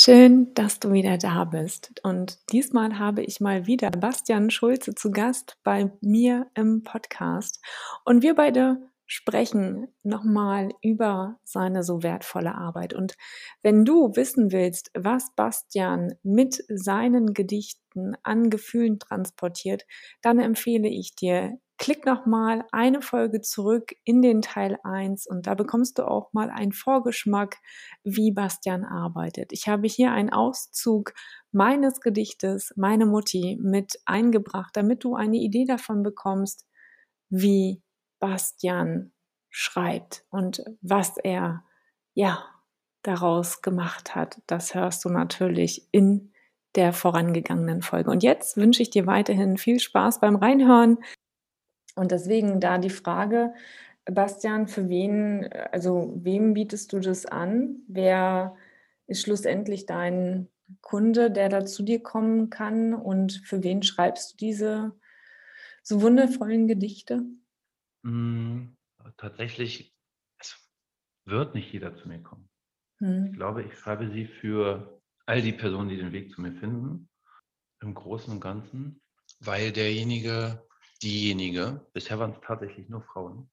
Schön, 0.00 0.54
dass 0.54 0.78
du 0.78 0.92
wieder 0.92 1.18
da 1.18 1.42
bist. 1.42 2.00
Und 2.04 2.38
diesmal 2.52 3.00
habe 3.00 3.20
ich 3.24 3.40
mal 3.40 3.66
wieder 3.66 3.90
Bastian 3.90 4.48
Schulze 4.48 4.94
zu 4.94 5.10
Gast 5.10 5.56
bei 5.64 5.90
mir 6.00 6.46
im 6.54 6.84
Podcast. 6.84 7.60
Und 8.04 8.22
wir 8.22 8.36
beide 8.36 8.76
sprechen 9.06 9.88
nochmal 10.04 10.68
über 10.82 11.40
seine 11.42 11.82
so 11.82 12.04
wertvolle 12.04 12.54
Arbeit. 12.54 12.94
Und 12.94 13.14
wenn 13.62 13.84
du 13.84 14.14
wissen 14.14 14.52
willst, 14.52 14.92
was 14.96 15.34
Bastian 15.34 16.14
mit 16.22 16.62
seinen 16.68 17.34
Gedichten 17.34 18.14
an 18.22 18.50
Gefühlen 18.50 19.00
transportiert, 19.00 19.84
dann 20.22 20.38
empfehle 20.38 20.88
ich 20.88 21.16
dir 21.16 21.58
klick 21.78 22.04
noch 22.04 22.26
mal 22.26 22.64
eine 22.72 23.00
Folge 23.00 23.40
zurück 23.40 23.94
in 24.04 24.20
den 24.20 24.42
Teil 24.42 24.78
1 24.82 25.26
und 25.26 25.46
da 25.46 25.54
bekommst 25.54 25.98
du 25.98 26.06
auch 26.06 26.32
mal 26.32 26.50
einen 26.50 26.72
Vorgeschmack, 26.72 27.56
wie 28.04 28.32
Bastian 28.32 28.84
arbeitet. 28.84 29.52
Ich 29.52 29.68
habe 29.68 29.86
hier 29.86 30.12
einen 30.12 30.30
Auszug 30.30 31.14
meines 31.52 32.00
Gedichtes, 32.00 32.72
meine 32.76 33.06
Mutti, 33.06 33.58
mit 33.62 33.98
eingebracht, 34.04 34.76
damit 34.76 35.04
du 35.04 35.14
eine 35.14 35.36
Idee 35.36 35.64
davon 35.64 36.02
bekommst, 36.02 36.66
wie 37.30 37.82
Bastian 38.18 39.12
schreibt 39.48 40.24
und 40.30 40.62
was 40.82 41.16
er, 41.16 41.64
ja, 42.14 42.44
daraus 43.02 43.62
gemacht 43.62 44.14
hat. 44.14 44.42
Das 44.46 44.74
hörst 44.74 45.04
du 45.04 45.08
natürlich 45.08 45.88
in 45.92 46.32
der 46.74 46.92
vorangegangenen 46.92 47.82
Folge. 47.82 48.10
Und 48.10 48.22
jetzt 48.22 48.56
wünsche 48.56 48.82
ich 48.82 48.90
dir 48.90 49.06
weiterhin 49.06 49.56
viel 49.56 49.80
Spaß 49.80 50.20
beim 50.20 50.36
Reinhören. 50.36 50.98
Und 51.94 52.12
deswegen 52.12 52.60
da 52.60 52.78
die 52.78 52.90
Frage, 52.90 53.54
Bastian, 54.04 54.68
für 54.68 54.88
wen, 54.88 55.48
also 55.72 56.12
wem 56.16 56.54
bietest 56.54 56.92
du 56.92 57.00
das 57.00 57.26
an? 57.26 57.82
Wer 57.88 58.56
ist 59.06 59.22
schlussendlich 59.22 59.86
dein 59.86 60.48
Kunde, 60.80 61.30
der 61.30 61.48
da 61.48 61.64
zu 61.64 61.82
dir 61.82 62.02
kommen 62.02 62.50
kann? 62.50 62.94
Und 62.94 63.42
für 63.44 63.62
wen 63.62 63.82
schreibst 63.82 64.32
du 64.32 64.36
diese 64.36 64.92
so 65.82 66.00
wundervollen 66.02 66.68
Gedichte? 66.68 67.24
Hm, 68.04 68.76
tatsächlich, 69.16 69.94
es 70.38 70.56
wird 71.24 71.54
nicht 71.54 71.72
jeder 71.72 71.94
zu 71.96 72.08
mir 72.08 72.22
kommen. 72.22 72.48
Hm. 72.98 73.26
Ich 73.26 73.32
glaube, 73.36 73.62
ich 73.62 73.74
schreibe 73.74 74.10
sie 74.10 74.26
für 74.26 75.00
all 75.26 75.42
die 75.42 75.52
Personen, 75.52 75.90
die 75.90 75.96
den 75.96 76.12
Weg 76.12 76.32
zu 76.32 76.40
mir 76.40 76.52
finden, 76.52 77.08
im 77.80 77.94
Großen 77.94 78.32
und 78.32 78.40
Ganzen, 78.40 79.00
weil 79.40 79.72
derjenige 79.72 80.66
diejenige, 81.02 81.86
bisher 81.92 82.18
waren 82.18 82.32
es 82.32 82.40
tatsächlich 82.40 82.88
nur 82.88 83.02
Frauen. 83.02 83.50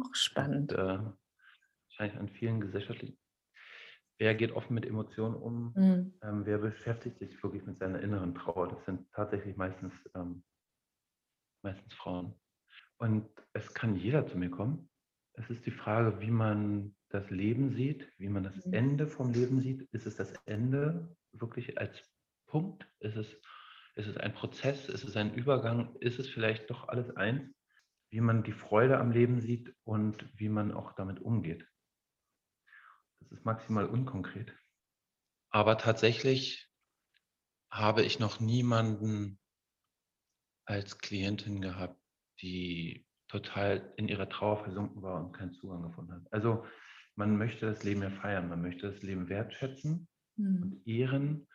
Auch 0.00 0.14
spannend. 0.14 0.72
Und, 0.72 0.78
äh, 0.78 0.98
wahrscheinlich 1.88 2.18
an 2.18 2.28
vielen 2.28 2.60
gesellschaftlichen. 2.60 3.18
Wer 4.18 4.34
geht 4.34 4.52
offen 4.52 4.74
mit 4.74 4.84
Emotionen 4.84 5.36
um? 5.36 5.72
Mhm. 5.74 6.14
Ähm, 6.22 6.46
wer 6.46 6.58
beschäftigt 6.58 7.18
sich 7.18 7.40
wirklich 7.42 7.64
mit 7.66 7.78
seiner 7.78 8.00
inneren 8.00 8.34
Trauer? 8.34 8.68
Das 8.68 8.84
sind 8.84 9.10
tatsächlich 9.12 9.56
meistens, 9.56 9.92
ähm, 10.14 10.42
meistens 11.62 11.94
Frauen. 11.94 12.34
Und 12.98 13.28
es 13.52 13.72
kann 13.74 13.94
jeder 13.94 14.26
zu 14.26 14.36
mir 14.36 14.50
kommen. 14.50 14.90
Es 15.34 15.48
ist 15.50 15.64
die 15.66 15.70
Frage, 15.70 16.20
wie 16.20 16.32
man 16.32 16.96
das 17.10 17.30
Leben 17.30 17.74
sieht, 17.74 18.12
wie 18.18 18.28
man 18.28 18.42
das 18.42 18.66
mhm. 18.66 18.72
Ende 18.72 19.06
vom 19.06 19.32
Leben 19.32 19.60
sieht. 19.60 19.88
Ist 19.92 20.06
es 20.06 20.16
das 20.16 20.32
Ende 20.46 21.16
wirklich 21.32 21.78
als 21.78 22.02
Punkt? 22.46 22.88
Ist 22.98 23.16
es 23.16 23.40
ist 23.98 24.06
es 24.06 24.16
ein 24.16 24.32
Prozess? 24.32 24.88
Ist 24.88 25.04
es 25.04 25.16
ein 25.16 25.34
Übergang? 25.34 25.96
Ist 25.96 26.18
es 26.18 26.28
vielleicht 26.28 26.70
doch 26.70 26.88
alles 26.88 27.14
eins? 27.16 27.52
Wie 28.10 28.20
man 28.20 28.44
die 28.44 28.52
Freude 28.52 28.98
am 28.98 29.10
Leben 29.10 29.40
sieht 29.40 29.74
und 29.84 30.24
wie 30.38 30.48
man 30.48 30.72
auch 30.72 30.92
damit 30.94 31.20
umgeht. 31.20 31.66
Das 33.20 33.32
ist 33.32 33.44
maximal 33.44 33.86
unkonkret. 33.86 34.54
Aber 35.50 35.78
tatsächlich 35.78 36.70
habe 37.70 38.02
ich 38.02 38.18
noch 38.18 38.40
niemanden 38.40 39.38
als 40.64 40.98
Klientin 40.98 41.60
gehabt, 41.60 42.00
die 42.40 43.04
total 43.26 43.92
in 43.96 44.08
ihrer 44.08 44.28
Trauer 44.28 44.62
versunken 44.62 45.02
war 45.02 45.24
und 45.24 45.32
keinen 45.32 45.52
Zugang 45.52 45.82
gefunden 45.82 46.12
hat. 46.12 46.32
Also 46.32 46.64
man 47.16 47.36
möchte 47.36 47.66
das 47.66 47.82
Leben 47.82 48.02
ja 48.02 48.10
feiern, 48.10 48.48
man 48.48 48.62
möchte 48.62 48.92
das 48.92 49.02
Leben 49.02 49.28
wertschätzen 49.28 50.08
mhm. 50.36 50.62
und 50.62 50.86
ehren 50.86 51.48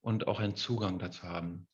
und 0.00 0.28
auch 0.28 0.38
einen 0.38 0.56
Zugang 0.56 0.98
dazu 0.98 1.24
haben. 1.24 1.68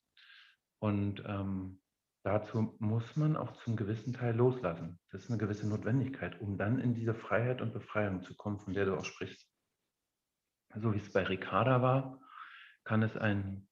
Und 0.84 1.24
ähm, 1.26 1.80
dazu 2.24 2.76
muss 2.78 3.16
man 3.16 3.38
auch 3.38 3.56
zum 3.62 3.74
gewissen 3.74 4.12
Teil 4.12 4.36
loslassen. 4.36 5.00
Das 5.10 5.22
ist 5.22 5.30
eine 5.30 5.38
gewisse 5.38 5.66
Notwendigkeit, 5.66 6.38
um 6.42 6.58
dann 6.58 6.78
in 6.78 6.94
diese 6.94 7.14
Freiheit 7.14 7.62
und 7.62 7.72
Befreiung 7.72 8.22
zu 8.22 8.36
kommen, 8.36 8.60
von 8.60 8.74
der 8.74 8.84
du 8.84 8.94
auch 8.94 9.04
sprichst. 9.06 9.48
So 10.74 10.92
wie 10.92 10.98
es 10.98 11.10
bei 11.10 11.22
Ricarda 11.22 11.80
war, 11.80 12.20
kann 12.84 13.02
es 13.02 13.16
ein, 13.16 13.66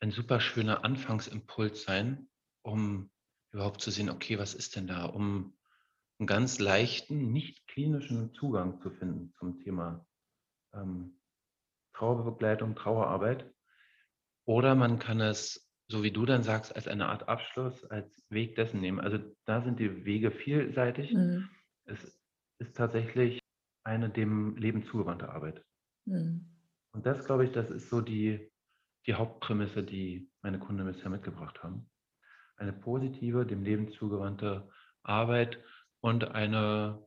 ein 0.00 0.10
super 0.10 0.40
schöner 0.40 0.84
Anfangsimpuls 0.84 1.84
sein, 1.84 2.28
um 2.62 3.12
überhaupt 3.52 3.80
zu 3.80 3.92
sehen, 3.92 4.10
okay, 4.10 4.40
was 4.40 4.54
ist 4.54 4.74
denn 4.74 4.88
da, 4.88 5.04
um 5.04 5.56
einen 6.18 6.26
ganz 6.26 6.58
leichten, 6.58 7.32
nicht 7.32 7.64
klinischen 7.68 8.34
Zugang 8.34 8.80
zu 8.80 8.90
finden 8.90 9.32
zum 9.38 9.60
Thema 9.60 10.04
ähm, 10.74 11.20
Trauerbegleitung, 11.92 12.74
Trauerarbeit. 12.74 13.48
Oder 14.46 14.74
man 14.74 14.98
kann 14.98 15.20
es 15.20 15.67
so 15.90 16.02
wie 16.02 16.10
du 16.10 16.26
dann 16.26 16.42
sagst, 16.42 16.76
als 16.76 16.86
eine 16.86 17.08
Art 17.08 17.28
Abschluss, 17.28 17.84
als 17.86 18.26
Weg 18.30 18.56
dessen 18.56 18.80
nehmen. 18.80 19.00
Also 19.00 19.18
da 19.46 19.62
sind 19.62 19.80
die 19.80 20.04
Wege 20.04 20.30
vielseitig. 20.30 21.12
Mhm. 21.14 21.48
Es 21.86 22.20
ist 22.58 22.76
tatsächlich 22.76 23.40
eine 23.84 24.10
dem 24.10 24.56
Leben 24.56 24.84
zugewandte 24.84 25.30
Arbeit. 25.30 25.64
Mhm. 26.04 26.46
Und 26.92 27.06
das, 27.06 27.24
glaube 27.24 27.44
ich, 27.44 27.52
das 27.52 27.70
ist 27.70 27.88
so 27.88 28.02
die, 28.02 28.50
die 29.06 29.14
Hauptprämisse, 29.14 29.82
die 29.82 30.30
meine 30.42 30.58
Kunden 30.58 30.84
bisher 30.84 31.08
mitgebracht 31.08 31.62
haben. 31.62 31.88
Eine 32.56 32.72
positive, 32.72 33.46
dem 33.46 33.62
Leben 33.62 33.90
zugewandte 33.92 34.68
Arbeit 35.02 35.58
und 36.00 36.24
eine 36.24 37.06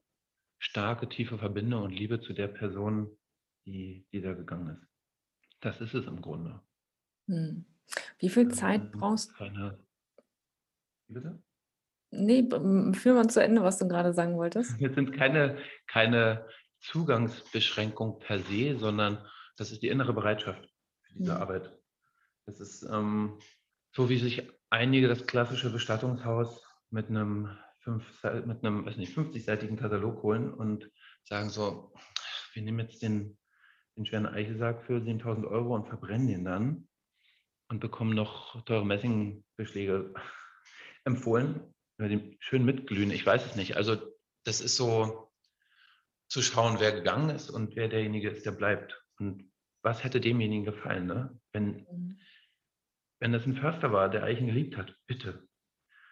starke, 0.60 1.08
tiefe 1.08 1.38
Verbindung 1.38 1.84
und 1.84 1.92
Liebe 1.92 2.20
zu 2.22 2.34
der 2.34 2.48
Person, 2.48 3.16
die, 3.66 4.08
die 4.12 4.22
da 4.22 4.34
gegangen 4.34 4.76
ist. 4.76 4.88
Das 5.60 5.82
ist 5.82 5.94
es 5.94 6.08
im 6.08 6.22
Grunde. 6.22 6.62
Mhm. 7.28 7.66
Wie 8.20 8.30
viel 8.30 8.50
Zeit 8.50 8.82
ähm, 8.84 8.92
brauchst 8.92 9.34
keine 9.36 9.80
wie 11.08 11.14
bitte? 11.14 11.42
Ne, 12.14 12.48
führ 12.94 13.14
mal 13.14 13.30
zu 13.30 13.42
Ende, 13.42 13.64
was 13.64 13.78
du 13.78 13.88
gerade 13.88 14.14
sagen 14.14 14.36
wolltest. 14.38 14.72
Es 14.82 14.96
sind 14.96 15.14
keine 15.14 15.58
keine 15.88 16.48
Zugangsbeschränkung 16.82 18.20
per 18.20 18.40
se, 18.40 18.78
sondern 18.78 19.26
das 19.58 19.72
ist 19.72 19.82
die 19.84 19.88
innere 19.90 20.14
Bereitschaft 20.14 20.68
für 21.04 21.14
diese 21.14 21.34
Mhm. 21.36 21.42
Arbeit. 21.42 21.80
Das 22.46 22.60
ist, 22.60 22.84
ähm, 22.84 23.40
so 23.94 24.10
wie 24.10 24.18
sich 24.18 24.50
einige 24.70 25.08
das 25.08 25.28
klassische 25.28 25.72
Bestattungshaus 25.72 26.64
mit 26.92 27.10
einem 27.10 27.58
fünf 27.82 28.24
mit 28.46 28.64
'nem, 28.64 28.86
weiß 28.86 28.98
nicht, 28.98 29.14
50-seitigen 29.14 29.78
Katalog 29.78 30.24
holen 30.24 30.54
und 30.54 30.92
sagen 31.24 31.50
so: 31.50 31.94
„Wir 32.54 32.64
nehmen 32.64 32.80
jetzt 32.80 33.02
den 33.02 33.38
den 33.98 34.06
schweren 34.06 34.28
Eichelsack 34.28 34.84
für 34.86 35.02
7.000 35.02 35.46
Euro 35.48 35.76
und 35.76 35.88
verbrennen 35.88 36.28
den 36.28 36.46
dann.“ 36.46 36.88
Und 37.72 37.80
bekommen 37.80 38.14
noch 38.14 38.62
teure 38.66 38.86
Messingbeschläge 38.86 40.14
empfohlen, 41.06 41.74
die 42.00 42.38
schön 42.42 42.66
mitglühen. 42.66 43.12
Ich 43.12 43.26
weiß 43.26 43.46
es 43.46 43.56
nicht. 43.56 43.78
Also 43.78 43.96
das 44.44 44.60
ist 44.60 44.76
so 44.76 45.32
zu 46.28 46.42
schauen, 46.42 46.80
wer 46.80 46.92
gegangen 46.92 47.30
ist 47.30 47.50
und 47.50 47.76
wer 47.76 47.88
derjenige 47.88 48.30
ist, 48.30 48.46
der 48.46 48.52
bleibt. 48.52 49.02
Und 49.20 49.52
was 49.84 50.04
hätte 50.04 50.20
demjenigen 50.20 50.66
gefallen, 50.66 51.08
ne? 51.08 51.40
wenn, 51.54 52.20
wenn 53.20 53.32
das 53.32 53.46
ein 53.46 53.56
Förster 53.56 53.94
war, 53.94 54.10
der 54.10 54.24
Eichen 54.24 54.48
geliebt 54.48 54.76
hat, 54.78 54.96
bitte. 55.08 55.48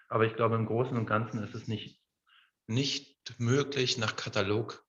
Aber 0.08 0.26
ich 0.26 0.36
glaube, 0.36 0.56
im 0.56 0.66
Großen 0.66 0.98
und 0.98 1.08
Ganzen 1.08 1.44
ist 1.44 1.56
es 1.56 1.68
nicht, 1.68 2.02
nicht 2.68 3.36
möglich, 3.38 3.98
nach 3.98 4.16
Katalog 4.16 4.86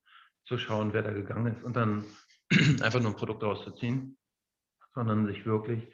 zu 0.47 0.57
schauen, 0.57 0.93
wer 0.93 1.03
da 1.03 1.13
gegangen 1.13 1.55
ist 1.55 1.65
und 1.65 1.75
dann 1.75 2.05
einfach 2.81 3.01
nur 3.01 3.11
ein 3.11 3.17
Produkt 3.17 3.43
rauszuziehen, 3.43 4.19
sondern 4.95 5.27
sich 5.27 5.45
wirklich 5.45 5.89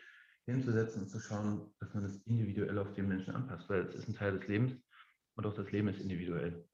hinzusetzen 0.47 1.03
und 1.03 1.09
zu 1.09 1.21
schauen, 1.21 1.75
dass 1.81 1.93
man 1.93 2.05
das 2.05 2.17
individuell 2.25 2.79
auf 2.79 2.93
den 2.95 3.09
Menschen 3.09 3.35
anpasst, 3.35 3.69
weil 3.69 3.83
es 3.87 3.95
ist 3.95 4.09
ein 4.09 4.15
Teil 4.15 4.39
des 4.39 4.49
Lebens 4.49 4.73
und 5.35 5.47
auch 5.47 5.55
das 5.55 5.71
Leben 5.71 5.89
ist 5.89 6.01
individuell. 6.01 6.67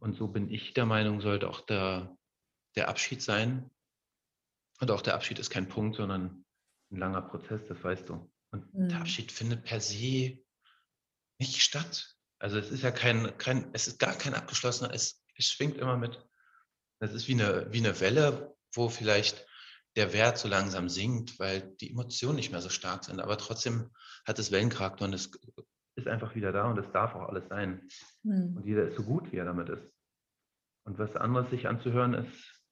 Und 0.00 0.16
so 0.16 0.28
bin 0.28 0.50
ich 0.50 0.74
der 0.74 0.86
Meinung, 0.86 1.20
sollte 1.20 1.48
auch 1.48 1.60
der, 1.60 2.16
der 2.74 2.88
Abschied 2.88 3.22
sein, 3.22 3.70
Und 4.80 4.90
auch 4.90 5.02
der 5.02 5.14
Abschied 5.14 5.38
ist 5.38 5.50
kein 5.50 5.68
Punkt, 5.68 5.96
sondern 5.96 6.44
ein 6.90 6.98
langer 6.98 7.22
Prozess, 7.22 7.60
das 7.68 7.82
weißt 7.82 8.08
du. 8.08 8.30
Und 8.50 8.74
mhm. 8.74 8.88
der 8.88 9.00
Abschied 9.00 9.32
findet 9.32 9.64
per 9.64 9.80
se 9.80 10.38
nicht 11.38 11.62
statt. 11.62 12.16
Also 12.38 12.58
es 12.58 12.70
ist 12.70 12.82
ja 12.82 12.90
kein, 12.90 13.36
kein 13.38 13.70
es 13.72 13.86
ist 13.86 13.98
gar 13.98 14.14
kein 14.14 14.34
abgeschlossener, 14.34 14.92
es, 14.92 15.24
es 15.36 15.46
schwingt 15.46 15.78
immer 15.78 15.96
mit. 15.96 16.26
Das 17.00 17.12
ist 17.14 17.28
wie 17.28 17.34
eine, 17.34 17.72
wie 17.72 17.78
eine 17.78 17.98
Welle, 18.00 18.54
wo 18.74 18.88
vielleicht 18.88 19.46
der 19.96 20.12
Wert 20.12 20.38
so 20.38 20.48
langsam 20.48 20.88
sinkt, 20.88 21.38
weil 21.38 21.74
die 21.80 21.90
Emotionen 21.90 22.36
nicht 22.36 22.52
mehr 22.52 22.60
so 22.60 22.68
stark 22.68 23.04
sind. 23.04 23.20
Aber 23.20 23.38
trotzdem 23.38 23.90
hat 24.26 24.38
es 24.38 24.52
Wellencharakter 24.52 25.06
und 25.06 25.14
es 25.14 25.30
ist 25.96 26.06
einfach 26.06 26.34
wieder 26.34 26.52
da 26.52 26.70
und 26.70 26.78
es 26.78 26.90
darf 26.92 27.14
auch 27.14 27.28
alles 27.28 27.48
sein. 27.48 27.88
Mhm. 28.22 28.56
Und 28.56 28.66
jeder 28.66 28.86
ist 28.88 28.96
so 28.96 29.02
gut, 29.02 29.32
wie 29.32 29.36
er 29.36 29.46
damit 29.46 29.70
ist. 29.70 29.82
Und 30.84 30.98
was 30.98 31.16
anderes 31.16 31.50
sich 31.50 31.66
anzuhören, 31.66 32.14
ist 32.14 32.62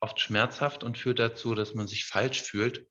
oft 0.00 0.18
schmerzhaft 0.18 0.82
und 0.82 0.98
führt 0.98 1.18
dazu, 1.18 1.54
dass 1.54 1.74
man 1.74 1.86
sich 1.86 2.06
falsch 2.06 2.42
fühlt, 2.42 2.88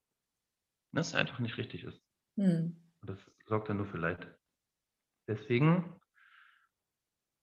das 0.93 1.15
einfach 1.15 1.39
nicht 1.39 1.57
richtig 1.57 1.83
ist. 1.83 1.99
Mhm. 2.35 2.81
Und 3.01 3.09
das 3.09 3.17
sorgt 3.47 3.69
dann 3.69 3.77
nur 3.77 3.87
für 3.87 3.97
Leid. 3.97 4.27
Deswegen 5.27 5.99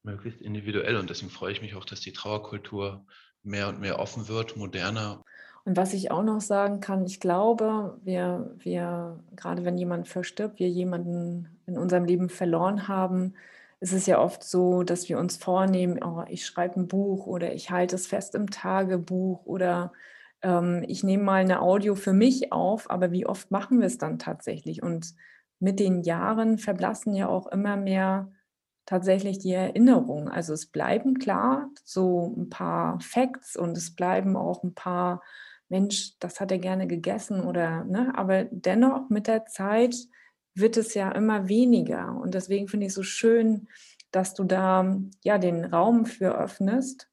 möglichst 0.05 0.41
individuell 0.41 0.97
und 0.97 1.11
deswegen 1.11 1.31
freue 1.31 1.53
ich 1.53 1.61
mich 1.61 1.75
auch, 1.75 1.85
dass 1.85 2.01
die 2.01 2.13
Trauerkultur 2.13 3.07
mehr 3.43 3.69
und 3.69 3.81
mehr 3.81 3.99
offen 3.99 4.29
wird, 4.29 4.57
moderner. 4.57 5.25
Und 5.65 5.77
was 5.77 5.93
ich 5.93 6.11
auch 6.11 6.23
noch 6.23 6.41
sagen 6.41 6.81
kann, 6.81 7.05
ich 7.05 7.21
glaube, 7.21 7.99
wir, 8.03 8.55
wir, 8.59 9.19
gerade 9.37 9.65
wenn 9.65 9.77
jemand 9.77 10.09
verstirbt, 10.09 10.59
wir 10.59 10.69
jemanden 10.69 11.59
in 11.67 11.77
unserem 11.77 12.05
Leben 12.05 12.31
verloren 12.31 12.89
haben, 12.89 13.35
ist 13.81 13.93
es 13.93 14.07
ja 14.07 14.19
oft 14.21 14.43
so, 14.43 14.83
dass 14.83 15.09
wir 15.09 15.19
uns 15.19 15.37
vornehmen, 15.37 16.03
oh, 16.03 16.25
ich 16.29 16.45
schreibe 16.47 16.81
ein 16.81 16.89
Buch 16.89 17.27
oder 17.27 17.53
ich 17.55 17.71
halte 17.71 17.97
es 17.97 18.07
fest 18.07 18.35
im 18.35 18.51
Tagebuch 18.51 19.45
oder 19.45 19.93
ähm, 20.43 20.85
ich 20.89 21.05
nehme 21.05 21.23
mal 21.23 21.41
eine 21.41 21.61
Audio 21.61 21.95
für 21.95 22.13
mich 22.13 22.53
auf, 22.53 22.91
aber 22.91 23.13
wie 23.13 23.27
oft 23.27 23.51
machen 23.51 23.81
wir 23.81 23.87
es 23.87 23.99
dann 23.99 24.19
tatsächlich? 24.19 24.83
Und 24.83 25.15
mit 25.61 25.81
den 25.81 26.03
Jahren 26.03 26.59
verblassen 26.59 27.15
ja 27.15 27.29
auch 27.29 27.47
immer 27.47 27.77
mehr 27.77 28.31
tatsächlich 28.89 29.39
die 29.39 29.53
Erinnerungen. 29.53 30.29
Also 30.29 30.55
es 30.55 30.65
bleiben 30.65 31.19
klar 31.19 31.71
so 31.85 32.35
ein 32.39 32.49
paar 32.49 32.99
Facts 33.01 33.55
und 33.55 33.77
es 33.77 33.95
bleiben 33.95 34.35
auch 34.35 34.65
ein 34.65 34.75
paar, 34.75 35.23
Mensch, 35.69 36.19
das 36.21 36.41
hat 36.41 36.51
er 36.51 36.59
gerne 36.59 36.87
gegessen 36.87 37.43
oder, 37.43 37.85
ne, 37.85 38.13
aber 38.17 38.45
dennoch 38.45 39.11
mit 39.11 39.27
der 39.27 39.45
Zeit 39.45 39.95
wird 40.55 40.79
es 40.79 40.95
ja 40.95 41.13
immer 41.13 41.49
weniger. 41.51 42.17
Und 42.17 42.33
deswegen 42.33 42.67
finde 42.67 42.87
ich 42.87 42.91
es 42.91 42.95
so 42.95 43.03
schön, 43.03 43.69
dass 44.11 44.33
du 44.33 44.45
da 44.45 44.99
ja 45.23 45.37
den 45.37 45.67
Raum 45.67 46.07
für 46.07 46.39
öffnest. 46.39 47.11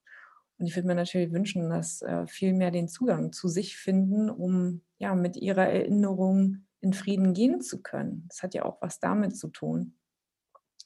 Und 0.57 0.67
ich 0.67 0.77
würde 0.77 0.87
mir 0.87 0.95
natürlich 0.95 1.33
wünschen, 1.33 1.69
dass 1.69 2.01
äh, 2.01 2.25
viel 2.25 2.53
mehr 2.53 2.71
den 2.71 2.87
Zugang 2.87 3.33
zu 3.33 3.49
sich 3.49 3.75
finden, 3.75 4.29
um 4.29 4.81
ja 4.97 5.13
mit 5.13 5.35
ihrer 5.35 5.67
Erinnerung 5.67 6.65
in 6.79 6.93
Frieden 6.93 7.33
gehen 7.33 7.59
zu 7.59 7.81
können. 7.81 8.23
Das 8.29 8.43
hat 8.43 8.53
ja 8.53 8.63
auch 8.63 8.81
was 8.81 9.01
damit 9.01 9.35
zu 9.35 9.49
tun. 9.49 9.97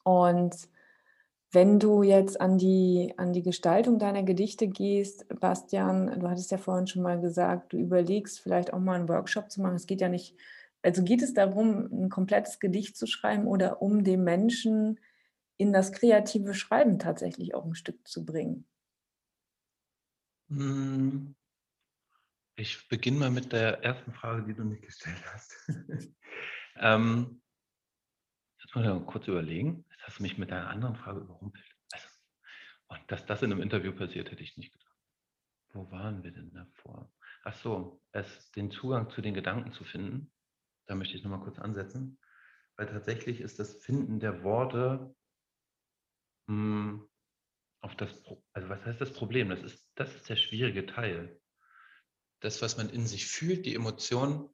Und 0.03 0.55
wenn 1.51 1.79
du 1.79 2.03
jetzt 2.03 2.39
an 2.39 2.57
die, 2.57 3.13
an 3.17 3.33
die 3.33 3.41
Gestaltung 3.41 3.99
deiner 3.99 4.23
Gedichte 4.23 4.67
gehst, 4.67 5.25
Bastian, 5.39 6.19
du 6.19 6.29
hattest 6.29 6.51
ja 6.51 6.57
vorhin 6.57 6.87
schon 6.87 7.01
mal 7.01 7.19
gesagt, 7.19 7.73
du 7.73 7.77
überlegst 7.77 8.39
vielleicht 8.39 8.73
auch 8.73 8.79
mal 8.79 8.95
einen 8.95 9.09
Workshop 9.09 9.49
zu 9.51 9.61
machen. 9.61 9.75
Es 9.75 9.87
geht 9.87 10.01
ja 10.01 10.09
nicht 10.09 10.35
also 10.81 11.03
geht 11.03 11.21
es 11.21 11.33
darum, 11.33 11.89
ein 11.91 12.09
komplettes 12.09 12.59
Gedicht 12.59 12.95
zu 12.95 13.05
schreiben 13.05 13.47
oder 13.47 13.81
um 13.81 14.03
den 14.03 14.23
Menschen 14.23 14.99
in 15.57 15.73
das 15.73 15.91
kreative 15.91 16.53
Schreiben 16.53 16.99
tatsächlich 16.99 17.53
auch 17.53 17.65
ein 17.65 17.75
Stück 17.75 18.07
zu 18.07 18.25
bringen? 18.25 18.65
Hm. 20.49 21.35
Ich 22.55 22.87
beginne 22.89 23.19
mal 23.19 23.31
mit 23.31 23.51
der 23.53 23.83
ersten 23.83 24.13
Frage, 24.13 24.43
die 24.43 24.53
du 24.53 24.63
mir 24.63 24.79
gestellt 24.79 25.21
hast. 25.33 25.55
ähm, 26.77 27.41
jetzt 28.69 28.75
muss 28.75 28.85
ich 28.85 28.89
mal 28.89 29.05
kurz 29.05 29.27
überlegen. 29.27 29.85
Jetzt 29.91 30.03
hast 30.03 30.19
du 30.19 30.23
mich 30.23 30.37
mit 30.37 30.51
einer 30.51 30.69
anderen 30.69 30.95
Frage 30.95 31.21
überrumpelt. 31.21 31.65
Also, 31.91 32.07
und 32.87 33.11
dass 33.11 33.25
das 33.25 33.41
in 33.41 33.51
einem 33.51 33.61
Interview 33.61 33.93
passiert, 33.93 34.31
hätte 34.31 34.43
ich 34.43 34.57
nicht 34.57 34.71
gedacht. 34.71 34.95
Wo 35.73 35.91
waren 35.91 36.23
wir 36.23 36.31
denn 36.31 36.51
davor? 36.53 37.11
Ach 37.43 37.55
so, 37.55 38.01
es, 38.11 38.51
den 38.51 38.71
Zugang 38.71 39.09
zu 39.09 39.21
den 39.21 39.33
Gedanken 39.33 39.71
zu 39.73 39.83
finden 39.83 40.31
da 40.89 40.95
möchte 40.95 41.15
ich 41.15 41.23
nochmal 41.23 41.41
kurz 41.41 41.59
ansetzen, 41.59 42.17
weil 42.75 42.87
tatsächlich 42.87 43.41
ist 43.41 43.59
das 43.59 43.75
Finden 43.75 44.19
der 44.19 44.43
Worte 44.43 45.15
mh, 46.47 46.91
hm, 46.91 47.09
auf 47.81 47.95
das, 47.95 48.09
also 48.53 48.69
was 48.69 48.83
heißt 48.83 48.99
das 48.99 49.13
Problem? 49.13 49.49
Das 49.49 49.61
ist, 49.61 49.87
das 49.95 50.13
ist 50.15 50.27
der 50.27 50.35
schwierige 50.35 50.87
Teil. 50.87 51.39
Das, 52.41 52.61
was 52.63 52.75
man 52.75 52.89
in 52.89 53.05
sich 53.05 53.27
fühlt, 53.27 53.67
die 53.67 53.75
Emotionen 53.75 54.49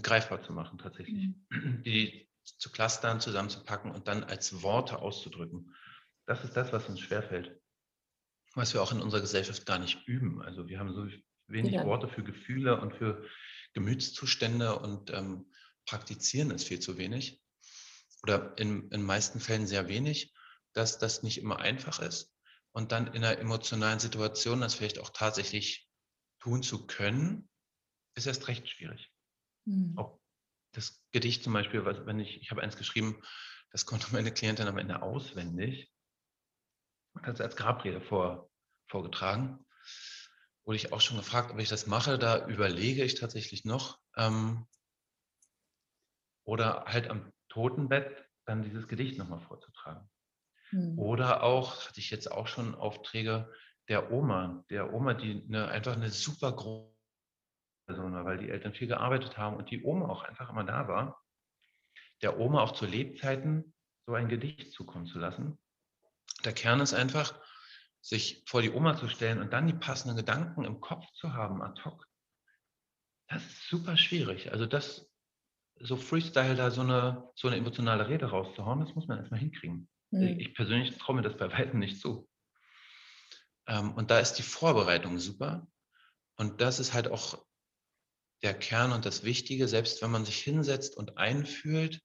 greifbar 0.00 0.42
zu 0.44 0.52
machen 0.52 0.78
tatsächlich. 0.78 1.34
Mhm. 1.48 1.82
Die 1.82 2.29
zu 2.42 2.70
clustern, 2.70 3.20
zusammenzupacken 3.20 3.90
und 3.90 4.08
dann 4.08 4.24
als 4.24 4.62
Worte 4.62 4.98
auszudrücken. 4.98 5.74
Das 6.26 6.44
ist 6.44 6.56
das, 6.56 6.72
was 6.72 6.88
uns 6.88 7.00
schwerfällt. 7.00 7.60
Was 8.54 8.74
wir 8.74 8.82
auch 8.82 8.92
in 8.92 9.00
unserer 9.00 9.20
Gesellschaft 9.20 9.66
gar 9.66 9.78
nicht 9.78 10.06
üben. 10.06 10.42
Also 10.42 10.68
wir 10.68 10.78
haben 10.78 10.92
so 10.92 11.06
wenig 11.46 11.72
ja. 11.72 11.84
Worte 11.84 12.08
für 12.08 12.22
Gefühle 12.22 12.80
und 12.80 12.94
für 12.94 13.24
Gemütszustände 13.72 14.78
und 14.78 15.10
ähm, 15.10 15.52
praktizieren 15.86 16.50
es 16.50 16.64
viel 16.64 16.80
zu 16.80 16.98
wenig 16.98 17.40
oder 18.22 18.56
in 18.58 18.90
den 18.90 19.02
meisten 19.02 19.40
Fällen 19.40 19.66
sehr 19.66 19.88
wenig, 19.88 20.32
dass 20.72 20.98
das 20.98 21.22
nicht 21.22 21.38
immer 21.38 21.58
einfach 21.60 22.00
ist. 22.00 22.32
Und 22.72 22.92
dann 22.92 23.08
in 23.08 23.24
einer 23.24 23.38
emotionalen 23.38 23.98
Situation 23.98 24.60
das 24.60 24.74
vielleicht 24.74 24.98
auch 24.98 25.10
tatsächlich 25.10 25.88
tun 26.38 26.62
zu 26.62 26.86
können, 26.86 27.48
ist 28.14 28.26
erst 28.26 28.46
recht 28.48 28.68
schwierig. 28.68 29.10
Mhm. 29.64 29.98
Auch 29.98 30.19
das 30.72 31.02
Gedicht 31.12 31.42
zum 31.42 31.52
Beispiel, 31.52 31.84
wenn 31.84 32.20
ich, 32.20 32.40
ich 32.40 32.50
habe 32.50 32.62
eins 32.62 32.76
geschrieben, 32.76 33.22
das 33.70 33.86
konnte 33.86 34.06
meine 34.12 34.32
Klientin 34.32 34.68
am 34.68 34.78
Ende 34.78 35.02
auswendig 35.02 35.90
und 37.14 37.26
hat 37.26 37.34
es 37.34 37.40
als 37.40 37.56
Grabrede 37.56 38.00
vor, 38.00 38.50
vorgetragen. 38.88 39.64
Wurde 40.64 40.76
ich 40.76 40.92
auch 40.92 41.00
schon 41.00 41.16
gefragt, 41.16 41.50
ob 41.50 41.58
ich 41.58 41.68
das 41.68 41.86
mache. 41.86 42.18
Da 42.18 42.46
überlege 42.46 43.02
ich 43.02 43.14
tatsächlich 43.14 43.64
noch. 43.64 43.98
Ähm, 44.16 44.66
oder 46.44 46.84
halt 46.86 47.08
am 47.08 47.32
Totenbett 47.48 48.26
dann 48.44 48.62
dieses 48.62 48.86
Gedicht 48.88 49.18
nochmal 49.18 49.40
vorzutragen. 49.40 50.08
Mhm. 50.70 50.98
Oder 50.98 51.42
auch, 51.42 51.88
hatte 51.88 52.00
ich 52.00 52.10
jetzt 52.10 52.30
auch 52.30 52.46
schon 52.46 52.74
Aufträge 52.74 53.52
der 53.88 54.12
Oma, 54.12 54.64
der 54.70 54.92
Oma, 54.92 55.14
die 55.14 55.44
eine, 55.48 55.68
einfach 55.68 55.96
eine 55.96 56.10
super 56.10 56.52
große 56.52 56.99
Person 57.90 58.12
war, 58.12 58.24
weil 58.24 58.38
die 58.38 58.50
Eltern 58.50 58.72
viel 58.72 58.86
gearbeitet 58.86 59.36
haben 59.36 59.56
und 59.56 59.70
die 59.70 59.82
Oma 59.82 60.08
auch 60.08 60.22
einfach 60.22 60.48
immer 60.50 60.64
da 60.64 60.86
war, 60.86 61.20
der 62.22 62.38
Oma 62.38 62.60
auch 62.60 62.72
zu 62.72 62.86
Lebzeiten 62.86 63.74
so 64.06 64.14
ein 64.14 64.28
Gedicht 64.28 64.72
zukommen 64.72 65.06
zu 65.06 65.18
lassen. 65.18 65.58
Der 66.44 66.52
Kern 66.52 66.80
ist 66.80 66.94
einfach, 66.94 67.34
sich 68.00 68.44
vor 68.46 68.62
die 68.62 68.70
Oma 68.70 68.96
zu 68.96 69.08
stellen 69.08 69.40
und 69.40 69.52
dann 69.52 69.66
die 69.66 69.74
passenden 69.74 70.16
Gedanken 70.16 70.64
im 70.64 70.80
Kopf 70.80 71.04
zu 71.14 71.34
haben, 71.34 71.62
ad 71.62 71.82
hoc. 71.84 72.06
Das 73.28 73.44
ist 73.44 73.68
super 73.68 73.96
schwierig. 73.96 74.52
Also 74.52 74.66
das 74.66 75.10
so 75.80 75.96
Freestyle 75.96 76.54
da 76.54 76.70
so 76.70 76.82
eine, 76.82 77.28
so 77.34 77.48
eine 77.48 77.56
emotionale 77.56 78.08
Rede 78.08 78.26
rauszuhauen, 78.26 78.80
das 78.80 78.94
muss 78.94 79.08
man 79.08 79.18
erstmal 79.18 79.40
hinkriegen. 79.40 79.88
Mhm. 80.10 80.38
Ich 80.38 80.54
persönlich 80.54 80.96
traue 80.96 81.16
mir 81.16 81.22
das 81.22 81.36
bei 81.36 81.50
weitem 81.50 81.80
nicht 81.80 82.00
zu. 82.00 82.28
Ähm, 83.66 83.92
und 83.94 84.10
da 84.10 84.18
ist 84.20 84.34
die 84.34 84.42
Vorbereitung 84.42 85.18
super. 85.18 85.66
Und 86.36 86.60
das 86.60 86.78
ist 86.80 86.94
halt 86.94 87.08
auch 87.08 87.44
der 88.42 88.54
Kern 88.54 88.92
und 88.92 89.04
das 89.06 89.22
Wichtige. 89.24 89.68
Selbst 89.68 90.02
wenn 90.02 90.10
man 90.10 90.24
sich 90.24 90.42
hinsetzt 90.42 90.96
und 90.96 91.18
einfühlt, 91.18 92.00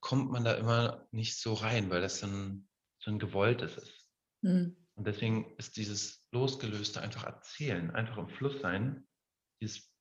kommt 0.00 0.30
man 0.30 0.44
da 0.44 0.54
immer 0.54 1.06
nicht 1.10 1.38
so 1.38 1.54
rein, 1.54 1.90
weil 1.90 2.00
das 2.00 2.20
dann 2.20 2.68
so 2.98 3.10
ein 3.10 3.18
gewolltes 3.18 3.76
ist. 3.76 4.10
Mhm. 4.42 4.76
Und 4.94 5.06
deswegen 5.06 5.54
ist 5.56 5.76
dieses 5.76 6.26
Losgelöste 6.32 7.00
einfach 7.00 7.24
erzählen, 7.24 7.90
einfach 7.92 8.18
im 8.18 8.28
Fluss 8.28 8.60
sein, 8.60 9.06
dieses 9.60 9.92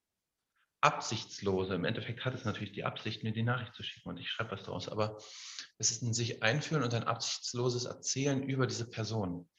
absichtslose. 0.81 1.75
Im 1.75 1.85
Endeffekt 1.85 2.25
hat 2.25 2.33
es 2.33 2.45
natürlich 2.45 2.71
die 2.71 2.83
Absicht, 2.83 3.23
mir 3.23 3.31
die 3.31 3.43
Nachricht 3.43 3.73
zu 3.75 3.83
schicken 3.83 4.09
und 4.09 4.17
ich 4.17 4.29
schreibe 4.29 4.51
was 4.51 4.63
daraus. 4.63 4.89
Aber 4.89 5.17
es 5.77 5.91
ist 5.91 6.01
ein 6.01 6.13
sich 6.13 6.43
einfühlen 6.43 6.83
und 6.83 6.93
ein 6.93 7.03
absichtsloses 7.03 7.85
Erzählen 7.85 8.43
über 8.43 8.67
diese 8.67 8.89
Person. 8.89 9.49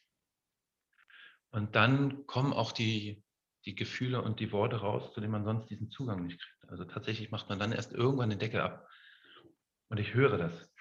Und 1.51 1.77
dann 1.77 2.27
kommen 2.27 2.53
auch 2.53 2.73
die, 2.73 3.23
die 3.69 3.75
Gefühle 3.75 4.23
und 4.23 4.41
die 4.41 4.51
Worte 4.51 4.77
raus, 4.77 5.13
zu 5.13 5.21
denen 5.21 5.33
man 5.33 5.45
sonst 5.45 5.69
diesen 5.69 5.91
Zugang 5.91 6.25
nicht 6.25 6.41
kriegt. 6.41 6.71
Also 6.71 6.85
tatsächlich 6.85 7.31
macht 7.31 7.51
man 7.51 7.59
dann 7.59 7.73
erst 7.73 7.93
irgendwann 7.93 8.31
den 8.31 8.39
Deckel 8.39 8.61
ab. 8.61 8.89
Und 9.89 10.01
ich 10.01 10.15
höre 10.15 10.39
das. 10.39 10.53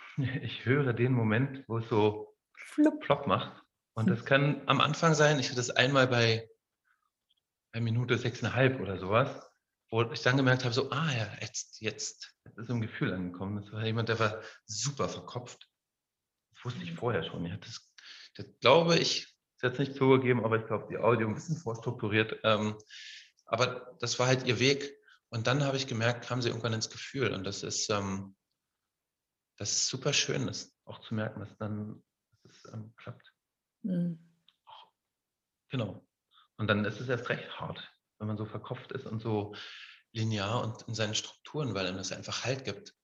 Ich 0.42 0.66
höre 0.66 0.94
den 0.94 1.14
Moment, 1.14 1.64
wo 1.68 1.78
es 1.78 1.88
so 1.90 2.36
flupp, 2.56 3.02
plopp 3.02 3.28
macht. 3.28 3.62
Und 3.94 4.10
das 4.10 4.26
kann 4.26 4.64
am 4.66 4.82
Anfang 4.82 5.14
sein, 5.14 5.38
ich 5.38 5.46
hatte 5.46 5.58
das 5.58 5.70
einmal 5.70 6.08
bei, 6.08 6.50
bei 7.72 7.82
Minute 7.82 8.18
sechseinhalb 8.18 8.80
oder 8.80 8.98
sowas 8.98 9.48
wo 9.90 10.02
ich 10.12 10.22
dann 10.22 10.38
gemerkt 10.38 10.64
habe, 10.64 10.74
so, 10.74 10.90
ah 10.92 11.12
ja, 11.12 11.32
jetzt, 11.40 11.80
jetzt, 11.82 12.36
jetzt 12.46 12.58
ist 12.58 12.68
so 12.68 12.74
ein 12.74 12.82
Gefühl 12.82 13.14
angekommen. 13.14 13.62
Das 13.62 13.72
war 13.72 13.86
jemand, 13.86 14.10
der 14.10 14.20
war 14.20 14.42
super 14.66 15.08
verkopft. 15.08 15.68
Das 16.54 16.66
wusste 16.66 16.84
ich 16.84 16.94
vorher 16.94 17.24
schon. 17.24 17.46
Ich 17.46 17.54
hatte 17.54 17.68
das, 17.68 17.94
das 18.36 18.46
glaube 18.60 18.98
ich, 18.98 19.37
ist 19.58 19.64
jetzt 19.64 19.80
nicht 19.80 19.96
zugegeben, 19.96 20.46
aber 20.46 20.60
ich 20.60 20.68
glaube, 20.68 20.88
die 20.90 20.98
Audio 20.98 21.28
ein 21.28 21.34
bisschen 21.34 21.58
vorstrukturiert. 21.58 22.40
Ähm, 22.44 22.78
Aber 23.46 23.96
das 24.00 24.20
war 24.20 24.28
halt 24.28 24.46
ihr 24.46 24.60
Weg. 24.60 24.96
Und 25.30 25.48
dann 25.48 25.64
habe 25.64 25.78
ich 25.78 25.88
gemerkt, 25.88 26.26
kam 26.26 26.42
sie 26.42 26.50
irgendwann 26.50 26.74
ins 26.74 26.90
Gefühl. 26.90 27.34
Und 27.34 27.44
das 27.44 27.64
ist, 27.64 27.90
ähm, 27.90 28.36
das 29.58 29.72
ist 29.72 29.88
super 29.88 30.14
schön, 30.14 30.48
das 30.48 30.78
auch 30.86 31.00
zu 31.00 31.16
merken, 31.16 31.40
dass 31.40 31.58
dann 31.58 32.04
dass 32.44 32.56
es 32.56 32.74
ähm, 32.74 32.94
klappt. 32.96 33.34
Mhm. 33.84 34.20
Genau. 35.70 36.06
Und 36.58 36.68
dann 36.68 36.86
ist 36.86 37.00
es 37.02 37.10
erst 37.10 37.30
recht 37.30 37.60
hart, 37.60 37.92
wenn 38.20 38.28
man 38.28 38.38
so 38.38 38.46
verkopft 38.46 38.92
ist 38.92 39.06
und 39.06 39.22
so 39.22 39.56
linear 40.14 40.64
und 40.64 40.84
in 40.88 40.94
seinen 40.94 41.16
Strukturen, 41.16 41.74
weil 41.74 41.88
einem 41.88 41.98
das 41.98 42.12
einfach 42.12 42.46
Halt 42.46 42.64
gibt. 42.64 42.96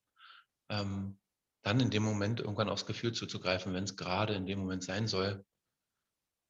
Ähm, 0.69 1.19
dann 1.63 1.79
in 1.79 1.89
dem 1.89 2.03
Moment 2.03 2.41
irgendwann 2.41 2.69
aufs 2.69 2.85
Gefühl 2.85 3.13
zuzugreifen, 3.13 3.73
wenn 3.73 3.85
es 3.85 3.95
gerade 3.95 4.33
in 4.35 4.45
dem 4.45 4.59
Moment 4.59 4.83
sein 4.83 5.07
soll. 5.07 5.43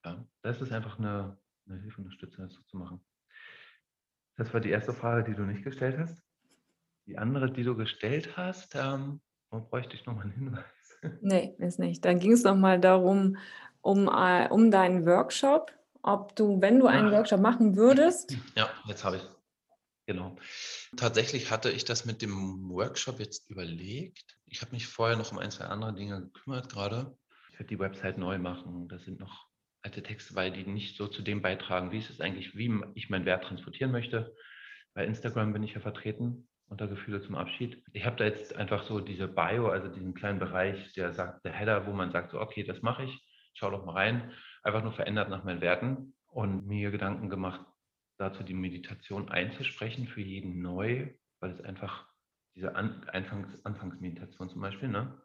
Ja, 0.06 0.26
das 0.42 0.62
ist 0.62 0.72
einfach 0.72 1.00
eine, 1.00 1.38
eine 1.68 1.80
Hilfe, 1.80 2.02
eine 2.02 2.12
Stütze, 2.12 2.42
das 2.42 2.54
so 2.54 2.62
zu 2.64 2.78
machen. 2.78 3.04
Das 4.36 4.54
war 4.54 4.60
die 4.60 4.70
erste 4.70 4.94
Frage, 4.94 5.24
die 5.24 5.36
du 5.36 5.44
nicht 5.44 5.64
gestellt 5.64 5.98
hast. 5.98 6.22
Die 7.06 7.18
andere, 7.18 7.52
die 7.52 7.64
du 7.64 7.76
gestellt 7.76 8.36
hast, 8.38 8.76
ähm, 8.76 9.22
bräuchte 9.50 9.96
ich 9.96 10.06
nochmal 10.06 10.26
einen 10.26 10.34
Hinweis? 10.34 10.64
Nee, 11.22 11.56
ist 11.60 11.80
nicht. 11.80 12.06
Dann 12.06 12.20
ging 12.20 12.32
es 12.32 12.44
nochmal 12.44 12.80
darum, 12.80 13.38
um, 13.82 14.08
äh, 14.08 14.48
um 14.50 14.72
deinen 14.72 15.06
Workshop, 15.06 15.74
ob 16.02 16.34
du, 16.36 16.62
wenn 16.62 16.80
du 16.80 16.88
einen 16.88 17.10
Ach. 17.10 17.12
Workshop 17.12 17.42
machen 17.42 17.76
würdest. 17.76 18.38
Ja, 18.56 18.70
jetzt 18.88 19.04
habe 19.04 19.18
ich 19.18 19.24
Genau. 20.06 20.36
Tatsächlich 20.98 21.50
hatte 21.50 21.72
ich 21.72 21.86
das 21.86 22.06
mit 22.06 22.22
dem 22.22 22.70
Workshop 22.70 23.20
jetzt 23.20 23.50
überlegt. 23.50 24.38
Ich 24.46 24.62
habe 24.62 24.72
mich 24.72 24.88
vorher 24.88 25.16
noch 25.18 25.32
um 25.32 25.40
ein, 25.40 25.52
zwei 25.52 25.66
andere 25.66 25.94
Dinge 25.94 26.22
gekümmert 26.22 26.70
gerade. 26.70 27.18
Ich 27.52 27.60
werde 27.60 27.70
die 27.70 27.80
Website 27.80 28.18
neu 28.18 28.38
machen. 28.38 28.88
Da 28.90 29.00
sind 29.00 29.20
noch 29.20 29.48
alte 29.84 30.02
Texte 30.02 30.36
weil 30.36 30.52
die 30.52 30.66
nicht 30.66 30.98
so 30.98 31.08
zu 31.08 31.22
dem 31.22 31.42
beitragen, 31.42 31.92
wie 31.92 31.98
es 31.98 32.10
ist 32.10 32.22
eigentlich, 32.22 32.56
wie 32.56 32.82
ich 32.96 33.10
meinen 33.10 33.26
Wert 33.26 33.44
transportieren 33.44 33.92
möchte. 33.92 34.34
Bei 34.94 35.06
Instagram 35.06 35.54
bin 35.54 35.64
ich 35.64 35.74
ja 35.74 35.82
vertreten 35.82 36.48
unter 36.68 36.88
Gefühle 36.88 37.22
zum 37.22 37.36
Abschied. 37.36 37.84
Ich 37.92 38.06
habe 38.06 38.16
da 38.16 38.26
jetzt 38.26 38.56
einfach 38.56 38.84
so 38.84 39.00
diese 39.00 39.28
Bio, 39.28 39.68
also 39.68 39.90
diesen 39.90 40.14
kleinen 40.14 40.40
Bereich, 40.40 40.94
der 40.94 41.14
sagt, 41.14 41.46
der 41.46 41.52
Header, 41.52 41.86
wo 41.86 41.92
man 41.92 42.12
sagt, 42.12 42.32
so, 42.32 42.40
okay, 42.40 42.64
das 42.64 42.82
mache 42.82 43.04
ich, 43.04 43.22
schau 43.54 43.70
doch 43.70 43.86
mal 43.86 43.94
rein, 43.94 44.32
einfach 44.64 44.82
nur 44.82 44.94
verändert 44.94 45.30
nach 45.30 45.44
meinen 45.44 45.62
Werten 45.62 46.16
und 46.28 46.66
mir 46.66 46.90
Gedanken 46.90 47.30
gemacht, 47.30 47.64
dazu 48.18 48.44
die 48.44 48.54
Meditation 48.54 49.30
einzusprechen 49.30 50.08
für 50.08 50.22
jeden 50.22 50.62
neu, 50.62 51.14
weil 51.40 51.52
es 51.52 51.62
einfach 51.62 52.08
diese 52.56 52.76
An 52.76 53.04
Anfangs 53.12 53.64
Anfangsmeditation 53.66 54.50
zum 54.50 54.62
Beispiel, 54.62 54.90
ne? 54.90 55.22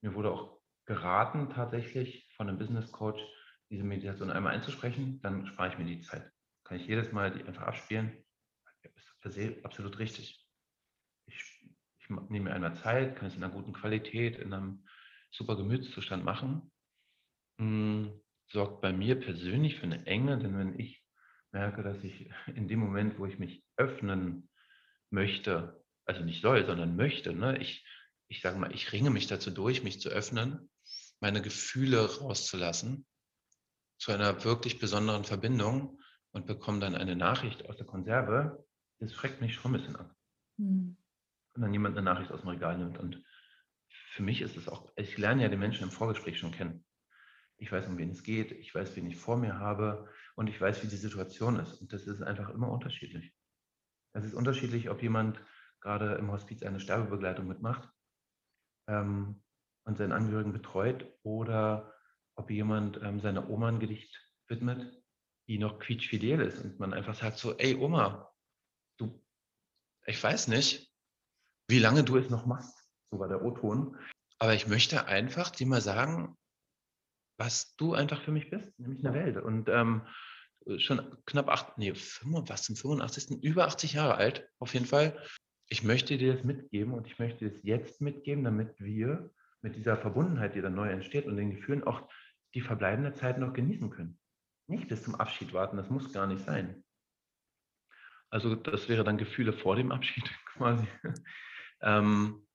mir 0.00 0.14
wurde 0.14 0.30
auch 0.30 0.58
geraten 0.86 1.50
tatsächlich 1.50 2.28
von 2.36 2.48
einem 2.48 2.58
Business 2.58 2.90
Coach, 2.92 3.20
diese 3.70 3.84
Meditation 3.84 4.30
einmal 4.30 4.54
einzusprechen, 4.54 5.20
dann 5.22 5.46
spare 5.46 5.68
ich 5.68 5.78
mir 5.78 5.84
die 5.84 6.00
Zeit. 6.00 6.30
Kann 6.64 6.78
ich 6.78 6.86
jedes 6.86 7.12
Mal 7.12 7.30
die 7.30 7.44
einfach 7.44 7.62
abspielen. 7.66 8.24
Ist 8.94 9.20
per 9.20 9.30
se 9.30 9.56
absolut 9.62 9.98
richtig. 9.98 10.44
Ich, 11.26 11.68
ich 11.98 12.08
nehme 12.08 12.48
mir 12.48 12.54
einmal 12.54 12.74
Zeit, 12.76 13.16
kann 13.16 13.28
es 13.28 13.36
in 13.36 13.42
einer 13.42 13.52
guten 13.52 13.72
Qualität, 13.72 14.38
in 14.38 14.52
einem 14.52 14.86
super 15.30 15.56
Gemütszustand 15.56 16.24
machen. 16.24 16.70
Hm, 17.58 18.20
sorgt 18.50 18.80
bei 18.80 18.92
mir 18.92 19.20
persönlich 19.20 19.76
für 19.76 19.84
eine 19.84 20.06
Enge, 20.06 20.38
denn 20.38 20.56
wenn 20.58 20.78
ich 20.78 21.02
merke, 21.52 21.82
dass 21.82 22.02
ich 22.04 22.30
in 22.46 22.68
dem 22.68 22.78
Moment, 22.78 23.18
wo 23.18 23.26
ich 23.26 23.38
mich 23.38 23.64
öffnen 23.76 24.48
möchte, 25.10 25.82
also 26.04 26.22
nicht 26.22 26.42
soll, 26.42 26.66
sondern 26.66 26.96
möchte, 26.96 27.32
ne, 27.32 27.58
ich, 27.58 27.86
ich 28.28 28.40
sage 28.40 28.58
mal, 28.58 28.74
ich 28.74 28.92
ringe 28.92 29.10
mich 29.10 29.26
dazu 29.26 29.50
durch, 29.50 29.82
mich 29.82 30.00
zu 30.00 30.08
öffnen, 30.08 30.70
meine 31.20 31.42
Gefühle 31.42 32.18
rauszulassen, 32.18 33.06
zu 33.98 34.12
einer 34.12 34.44
wirklich 34.44 34.78
besonderen 34.78 35.24
Verbindung 35.24 36.00
und 36.30 36.46
bekomme 36.46 36.80
dann 36.80 36.94
eine 36.94 37.16
Nachricht 37.16 37.68
aus 37.68 37.76
der 37.76 37.86
Konserve, 37.86 38.64
das 39.00 39.12
schreckt 39.12 39.40
mich 39.40 39.54
schon 39.54 39.72
ein 39.72 39.80
bisschen 39.80 39.96
ab. 39.96 40.14
Mhm. 40.56 40.96
Und 41.54 41.62
dann 41.62 41.72
jemand 41.72 41.96
eine 41.96 42.04
Nachricht 42.04 42.30
aus 42.30 42.40
dem 42.40 42.50
Regal 42.50 42.78
nimmt. 42.78 42.98
Und 42.98 43.24
für 43.88 44.22
mich 44.22 44.40
ist 44.40 44.56
es 44.56 44.68
auch, 44.68 44.92
ich 44.96 45.18
lerne 45.18 45.42
ja 45.42 45.48
den 45.48 45.58
Menschen 45.58 45.84
im 45.84 45.90
Vorgespräch 45.90 46.38
schon 46.38 46.52
kennen. 46.52 46.84
Ich 47.56 47.72
weiß, 47.72 47.88
um 47.88 47.98
wen 47.98 48.10
es 48.10 48.22
geht, 48.22 48.52
ich 48.52 48.72
weiß, 48.72 48.94
wen 48.94 49.06
ich 49.06 49.16
vor 49.16 49.36
mir 49.36 49.58
habe 49.58 50.08
und 50.36 50.48
ich 50.48 50.60
weiß, 50.60 50.84
wie 50.84 50.88
die 50.88 50.96
Situation 50.96 51.58
ist. 51.58 51.80
Und 51.80 51.92
das 51.92 52.06
ist 52.06 52.22
einfach 52.22 52.50
immer 52.50 52.70
unterschiedlich. 52.70 53.34
Es 54.12 54.24
ist 54.24 54.34
unterschiedlich, 54.34 54.90
ob 54.90 55.02
jemand 55.02 55.40
gerade 55.80 56.14
im 56.14 56.30
Hospiz 56.30 56.62
eine 56.62 56.78
Sterbebegleitung 56.78 57.48
mitmacht 57.48 57.88
ähm, 58.86 59.42
und 59.84 59.98
seinen 59.98 60.12
Angehörigen 60.12 60.52
betreut 60.52 61.12
oder 61.22 61.97
ob 62.38 62.50
jemand 62.50 63.00
ähm, 63.02 63.20
seiner 63.20 63.50
Oma 63.50 63.68
ein 63.68 63.80
Gedicht 63.80 64.16
widmet, 64.46 65.02
die 65.48 65.58
noch 65.58 65.78
quietschfidel 65.78 66.40
ist 66.40 66.64
und 66.64 66.78
man 66.78 66.94
einfach 66.94 67.14
sagt 67.14 67.38
so, 67.38 67.56
ey 67.58 67.74
Oma, 67.74 68.32
du, 68.98 69.22
ich 70.06 70.22
weiß 70.22 70.48
nicht, 70.48 70.90
wie 71.68 71.78
lange 71.78 72.04
du 72.04 72.16
es 72.16 72.30
noch 72.30 72.46
machst, 72.46 72.88
so 73.10 73.18
war 73.18 73.28
der 73.28 73.44
O-Ton, 73.44 73.98
aber 74.38 74.54
ich 74.54 74.68
möchte 74.68 75.06
einfach 75.06 75.50
dir 75.50 75.66
mal 75.66 75.80
sagen, 75.80 76.36
was 77.38 77.74
du 77.76 77.94
einfach 77.94 78.22
für 78.22 78.32
mich 78.32 78.50
bist, 78.50 78.78
nämlich 78.78 79.04
eine 79.04 79.14
Welt. 79.14 79.36
Und 79.36 79.68
ähm, 79.68 80.06
schon 80.78 81.16
knapp 81.24 81.48
acht, 81.48 81.78
nee, 81.78 81.94
5, 81.94 82.48
was 82.48 82.64
zum 82.64 82.76
85. 82.76 83.42
über 83.42 83.66
80 83.66 83.94
Jahre 83.94 84.16
alt, 84.16 84.48
auf 84.58 84.74
jeden 84.74 84.86
Fall. 84.86 85.18
Ich 85.68 85.82
möchte 85.82 86.18
dir 86.18 86.34
das 86.34 86.44
mitgeben 86.44 86.94
und 86.94 87.06
ich 87.06 87.18
möchte 87.18 87.46
es 87.46 87.62
jetzt 87.62 88.00
mitgeben, 88.00 88.44
damit 88.44 88.78
wir 88.80 89.30
mit 89.60 89.76
dieser 89.76 89.96
Verbundenheit, 89.96 90.54
die 90.54 90.60
dann 90.60 90.74
neu 90.74 90.88
entsteht 90.88 91.26
und 91.26 91.36
den 91.36 91.54
Gefühlen 91.54 91.84
auch 91.84 92.08
die 92.54 92.60
verbleibende 92.60 93.14
Zeit 93.14 93.38
noch 93.38 93.52
genießen 93.52 93.90
können. 93.90 94.18
Nicht 94.66 94.88
bis 94.88 95.02
zum 95.02 95.14
Abschied 95.14 95.52
warten, 95.52 95.76
das 95.76 95.90
muss 95.90 96.12
gar 96.12 96.26
nicht 96.26 96.44
sein. 96.44 96.84
Also 98.30 98.54
das 98.54 98.88
wäre 98.88 99.04
dann 99.04 99.16
Gefühle 99.16 99.52
vor 99.52 99.76
dem 99.76 99.92
Abschied 99.92 100.24
quasi. 100.46 100.86
ähm, 101.80 102.46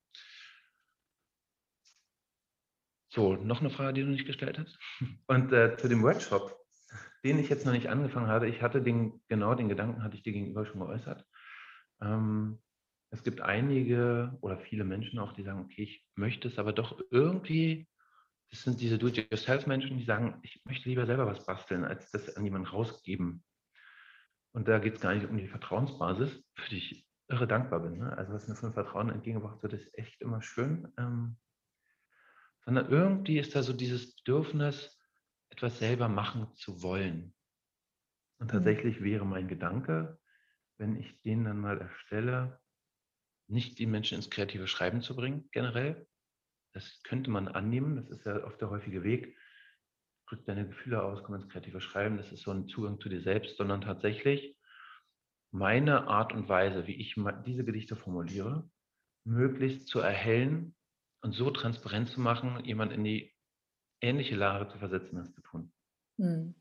so, 3.10 3.36
noch 3.36 3.62
eine 3.62 3.70
Frage, 3.70 3.94
die 3.94 4.02
du 4.02 4.10
nicht 4.10 4.26
gestellt 4.26 4.60
hast. 4.60 4.78
Und 5.28 5.52
äh, 5.52 5.78
zu 5.78 5.88
dem 5.88 6.04
Workshop 6.04 6.64
den 7.24 7.40
ich 7.40 7.50
jetzt 7.50 7.66
noch 7.66 7.74
nicht 7.74 7.90
angefangen 7.90 8.28
hatte. 8.28 8.48
Ich 8.48 8.62
hatte 8.62 8.82
den, 8.82 9.22
genau 9.28 9.56
den 9.56 9.70
Gedanken 9.70 10.04
hatte 10.04 10.16
ich 10.16 10.24
dir 10.24 10.34
gegenüber 10.34 10.66
schon 10.66 10.82
geäußert. 10.82 11.26
Ähm, 12.02 12.62
es 13.12 13.24
gibt 13.24 13.42
einige 13.42 14.38
oder 14.42 14.58
viele 14.58 14.84
Menschen 14.84 15.20
auch, 15.20 15.34
die 15.34 15.44
sagen, 15.44 15.62
okay, 15.62 15.84
ich 15.84 16.06
möchte 16.16 16.48
es 16.48 16.58
aber 16.58 16.74
doch 16.74 17.00
irgendwie, 17.12 17.88
das 18.54 18.62
sind 18.62 18.80
diese 18.80 19.00
Do-it-yourself-Menschen, 19.00 19.98
die 19.98 20.06
sagen, 20.06 20.40
ich 20.44 20.64
möchte 20.64 20.88
lieber 20.88 21.08
selber 21.08 21.26
was 21.26 21.44
basteln, 21.44 21.86
als 21.86 22.12
das 22.12 22.38
an 22.38 22.46
jemanden 22.46 22.68
rausgeben. 22.68 23.44
Und 24.52 24.68
da 24.68 24.78
geht 24.78 24.94
es 24.94 25.02
gar 25.02 25.16
nicht 25.16 25.28
um 25.28 25.36
die 25.36 25.48
Vertrauensbasis, 25.48 26.30
für 26.56 26.70
die 26.70 26.78
ich 26.78 27.08
irre 27.30 27.48
dankbar 27.48 27.80
bin. 27.80 27.98
Ne? 27.98 28.16
Also 28.16 28.32
was 28.32 28.48
mir 28.48 28.56
von 28.56 28.72
Vertrauen 28.72 29.10
entgegengebracht 29.10 29.64
wird, 29.64 29.74
ist 29.74 29.98
echt 29.98 30.22
immer 30.22 30.44
schön. 30.44 30.94
Ähm, 31.00 31.38
sondern 32.64 32.92
irgendwie 32.92 33.40
ist 33.40 33.56
da 33.56 33.64
so 33.64 33.74
dieses 33.74 34.16
Bedürfnis, 34.18 35.00
etwas 35.50 35.80
selber 35.80 36.08
machen 36.08 36.56
zu 36.56 36.84
wollen. 36.84 37.34
Und 38.38 38.48
mhm. 38.48 38.58
tatsächlich 38.58 39.02
wäre 39.02 39.26
mein 39.26 39.48
Gedanke, 39.48 40.20
wenn 40.78 40.96
ich 40.96 41.20
den 41.22 41.46
dann 41.46 41.58
mal 41.58 41.82
erstelle, 41.82 42.60
nicht 43.48 43.80
die 43.80 43.88
Menschen 43.88 44.18
ins 44.18 44.30
kreative 44.30 44.68
Schreiben 44.68 45.02
zu 45.02 45.16
bringen, 45.16 45.50
generell. 45.52 46.08
Das 46.74 47.02
könnte 47.04 47.30
man 47.30 47.48
annehmen, 47.48 47.96
das 47.96 48.10
ist 48.10 48.26
ja 48.26 48.44
oft 48.44 48.60
der 48.60 48.70
häufige 48.70 49.04
Weg. 49.04 49.38
Drück 50.28 50.46
deine 50.46 50.68
Gefühle 50.68 51.04
aus, 51.04 51.24
komm 51.24 51.36
ins 51.36 51.50
kreative 51.50 51.82
Schreiben, 51.82 52.18
das 52.18 52.32
ist 52.32 52.42
so 52.42 52.52
ein 52.52 52.68
Zugang 52.68 53.00
zu 53.00 53.10
dir 53.10 53.22
selbst, 53.22 53.58
sondern 53.58 53.82
tatsächlich 53.82 54.58
meine 55.52 56.08
Art 56.08 56.34
und 56.34 56.50
Weise, 56.50 56.88
wie 56.88 56.96
ich 56.96 57.16
diese 57.46 57.64
Gedichte 57.64 57.96
formuliere, 57.96 58.68
möglichst 59.24 59.88
zu 59.88 60.00
erhellen 60.00 60.76
und 61.22 61.34
so 61.34 61.52
transparent 61.52 62.10
zu 62.10 62.20
machen, 62.20 62.66
jemand 62.66 62.92
in 62.92 63.04
die 63.04 63.34
ähnliche 64.02 64.36
Lage 64.36 64.68
zu 64.72 64.80
versetzen, 64.80 65.18
das 65.18 65.32
zu 65.32 65.42
tun. 65.42 65.72
Hm. 66.18 66.56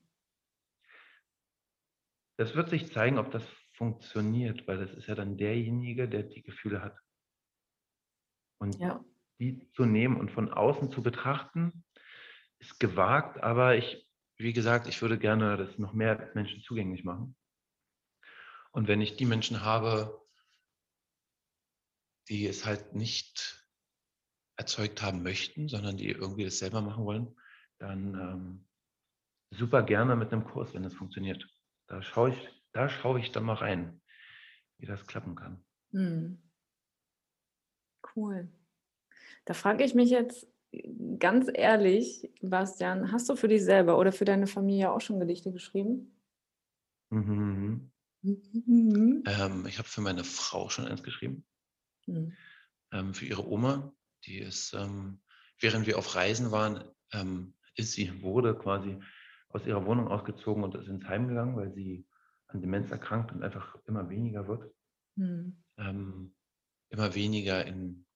Das 2.37 2.55
wird 2.55 2.71
sich 2.71 2.93
zeigen, 2.93 3.19
ob 3.19 3.31
das 3.31 3.45
funktioniert, 3.75 4.67
weil 4.69 4.79
das 4.79 4.93
ist 4.93 5.07
ja 5.07 5.15
dann 5.15 5.37
derjenige, 5.37 6.09
der 6.09 6.25
die 6.25 6.43
Gefühle 6.43 6.83
hat. 6.83 6.97
Und 8.59 8.79
ja. 8.79 9.05
Die 9.43 9.71
zu 9.73 9.85
nehmen 9.85 10.17
und 10.17 10.31
von 10.31 10.53
außen 10.53 10.93
zu 10.93 11.03
betrachten, 11.03 11.85
ist 12.61 12.79
gewagt, 12.79 13.43
aber 13.43 13.77
ich, 13.77 14.09
wie 14.37 14.53
gesagt, 14.53 14.87
ich 14.87 15.03
würde 15.03 15.19
gerne 15.19 15.57
das 15.57 15.79
noch 15.79 15.93
mehr 15.93 16.31
Menschen 16.35 16.63
zugänglich 16.63 17.03
machen. 17.03 17.35
Und 18.71 18.87
wenn 18.87 19.01
ich 19.01 19.17
die 19.17 19.27
Menschen 19.27 19.65
habe, 19.65 20.23
die 22.29 22.47
es 22.47 22.65
halt 22.65 22.95
nicht 22.95 23.69
erzeugt 24.57 25.03
haben 25.03 25.25
möchten, 25.25 25.69
sondern 25.69 25.97
die 25.97 26.11
irgendwie 26.11 26.45
das 26.45 26.59
selber 26.59 26.81
machen 26.81 27.05
wollen, 27.05 27.37
dann 27.79 28.15
ähm, 28.15 28.69
super 29.51 29.83
gerne 29.83 30.15
mit 30.15 30.33
einem 30.33 30.45
Kurs, 30.45 30.73
wenn 30.73 30.85
das 30.85 30.95
funktioniert. 30.95 31.45
Da 31.89 32.01
schaue 32.01 32.31
ich, 32.31 32.63
da 32.73 32.89
schaue 32.89 33.19
ich 33.19 33.33
dann 33.33 33.45
mal 33.45 33.55
rein, 33.55 34.01
wie 34.79 34.87
das 34.87 35.05
klappen 35.07 35.35
kann. 35.35 35.65
Hm. 35.91 36.41
Cool. 38.15 38.49
Da 39.45 39.55
frage 39.55 39.85
ich 39.85 39.95
mich 39.95 40.11
jetzt 40.11 40.47
ganz 41.19 41.51
ehrlich, 41.53 42.31
Bastian, 42.41 43.13
hast 43.13 43.29
du 43.29 43.37
für 43.37 43.49
dich 43.49 43.65
selber 43.65 43.99
oder 43.99 44.13
für 44.13 44.25
deine 44.25 44.47
Familie 44.47 44.91
auch 44.93 45.01
schon 45.01 45.21
Gedichte 45.21 45.53
geschrieben? 45.53 46.17
Mhm. 47.11 47.91
Mhm. 48.23 49.25
Ähm, 49.27 49.67
ich 49.67 49.79
habe 49.79 49.89
für 49.89 50.01
meine 50.01 50.25
Frau 50.25 50.69
schon 50.69 50.87
eins 50.87 51.03
geschrieben. 51.03 51.45
Mhm. 52.07 52.33
Ähm, 52.93 53.15
für 53.15 53.27
ihre 53.27 53.47
Oma, 53.47 53.93
die 54.25 54.39
ist, 54.39 54.73
ähm, 54.75 55.21
während 55.61 55.87
wir 55.87 55.99
auf 55.99 56.15
Reisen 56.15 56.51
waren, 56.53 56.85
ähm, 57.13 57.55
ist 57.75 57.93
sie, 57.93 58.23
wurde 58.23 58.57
quasi 58.57 58.99
aus 59.49 59.67
ihrer 59.67 59.85
Wohnung 59.85 60.09
ausgezogen 60.09 60.65
und 60.65 60.75
ist 60.75 60.89
ins 60.89 61.07
Heim 61.07 61.29
gegangen, 61.29 61.57
weil 61.57 61.73
sie 61.75 62.07
an 62.49 62.61
Demenz 62.61 62.91
erkrankt 62.91 63.33
und 63.33 63.43
einfach 63.43 63.77
immer 63.87 64.09
weniger 64.09 64.47
wird. 64.47 64.73
Mhm. 65.17 65.63
Ähm, 65.79 66.35
immer 66.91 67.15
weniger 67.15 67.67
in 67.67 68.07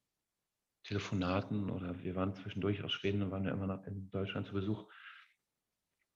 Telefonaten 0.86 1.70
oder 1.70 1.98
wir 1.98 2.14
waren 2.14 2.34
zwischendurch 2.34 2.82
aus 2.82 2.92
Schweden 2.92 3.22
und 3.22 3.30
waren 3.30 3.44
ja 3.44 3.52
immer 3.52 3.66
noch 3.66 3.84
in 3.86 4.08
Deutschland 4.10 4.46
zu 4.46 4.52
Besuch, 4.52 4.88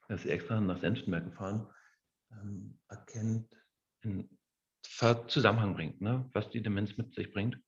dass 0.09 0.23
sie 0.23 0.31
extra 0.31 0.61
nach 0.61 0.81
Senftenberg 0.81 1.25
gefahren, 1.25 1.69
ähm, 2.33 2.79
erkennt, 2.89 3.49
in 4.03 4.29
Zusammenhang 4.83 5.75
bringt, 5.75 6.00
ne? 6.00 6.29
was 6.33 6.50
die 6.50 6.62
Demenz 6.62 6.97
mit 6.97 7.15
sich 7.15 7.33
bringt. 7.33 7.59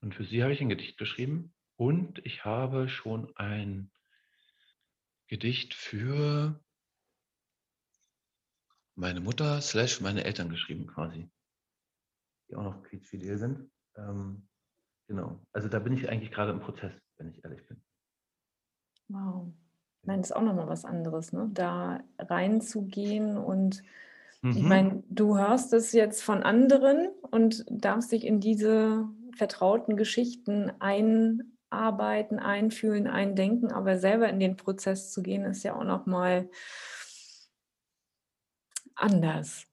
Und 0.00 0.14
für 0.14 0.24
sie 0.24 0.42
habe 0.42 0.52
ich 0.52 0.60
ein 0.60 0.68
Gedicht 0.68 0.98
geschrieben 0.98 1.54
und 1.76 2.24
ich 2.26 2.44
habe 2.44 2.88
schon 2.88 3.34
ein 3.36 3.90
Gedicht 5.28 5.74
für 5.74 6.62
meine 8.94 9.20
Mutter 9.20 9.60
slash 9.62 10.00
meine 10.00 10.24
Eltern 10.24 10.50
geschrieben 10.50 10.86
quasi, 10.86 11.30
die 12.48 12.56
auch 12.56 12.64
noch 12.64 12.82
quietschfidel 12.82 13.38
sind. 13.38 13.70
Ähm, 13.96 14.48
genau, 15.08 15.40
also 15.52 15.68
da 15.68 15.78
bin 15.78 15.92
ich 15.92 16.08
eigentlich 16.08 16.30
gerade 16.30 16.52
im 16.52 16.60
Prozess, 16.60 16.92
wenn 17.18 17.28
ich 17.28 17.44
ehrlich 17.44 17.66
bin. 17.66 17.82
Wow. 19.08 19.52
Ich 20.00 20.06
meine, 20.06 20.22
das 20.22 20.30
ist 20.30 20.36
auch 20.36 20.42
nochmal 20.42 20.68
was 20.68 20.84
anderes, 20.84 21.32
ne? 21.32 21.48
da 21.52 22.00
reinzugehen 22.18 23.36
und 23.36 23.82
mhm. 24.42 24.50
ich 24.50 24.62
meine, 24.62 25.02
du 25.08 25.38
hörst 25.38 25.72
es 25.72 25.92
jetzt 25.92 26.22
von 26.22 26.42
anderen 26.42 27.08
und 27.30 27.64
darfst 27.70 28.10
dich 28.10 28.26
in 28.26 28.40
diese 28.40 29.08
vertrauten 29.36 29.96
Geschichten 29.96 30.72
einarbeiten, 30.80 32.40
einfühlen, 32.40 33.06
eindenken, 33.06 33.70
aber 33.70 33.98
selber 33.98 34.28
in 34.28 34.40
den 34.40 34.56
Prozess 34.56 35.12
zu 35.12 35.22
gehen, 35.22 35.44
ist 35.44 35.62
ja 35.62 35.76
auch 35.76 35.84
nochmal 35.84 36.50
anders. 38.96 39.66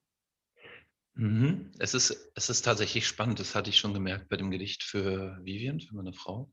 Mhm. 1.19 1.73
Es, 1.79 1.93
ist, 1.93 2.31
es 2.35 2.49
ist 2.49 2.61
tatsächlich 2.61 3.05
spannend, 3.05 3.41
das 3.41 3.53
hatte 3.53 3.69
ich 3.69 3.77
schon 3.77 3.93
gemerkt 3.93 4.29
bei 4.29 4.38
dem 4.38 4.51
Gedicht 4.51 4.83
für 4.83 5.38
Vivian, 5.43 5.81
für 5.81 5.93
meine 5.93 6.13
Frau. 6.13 6.49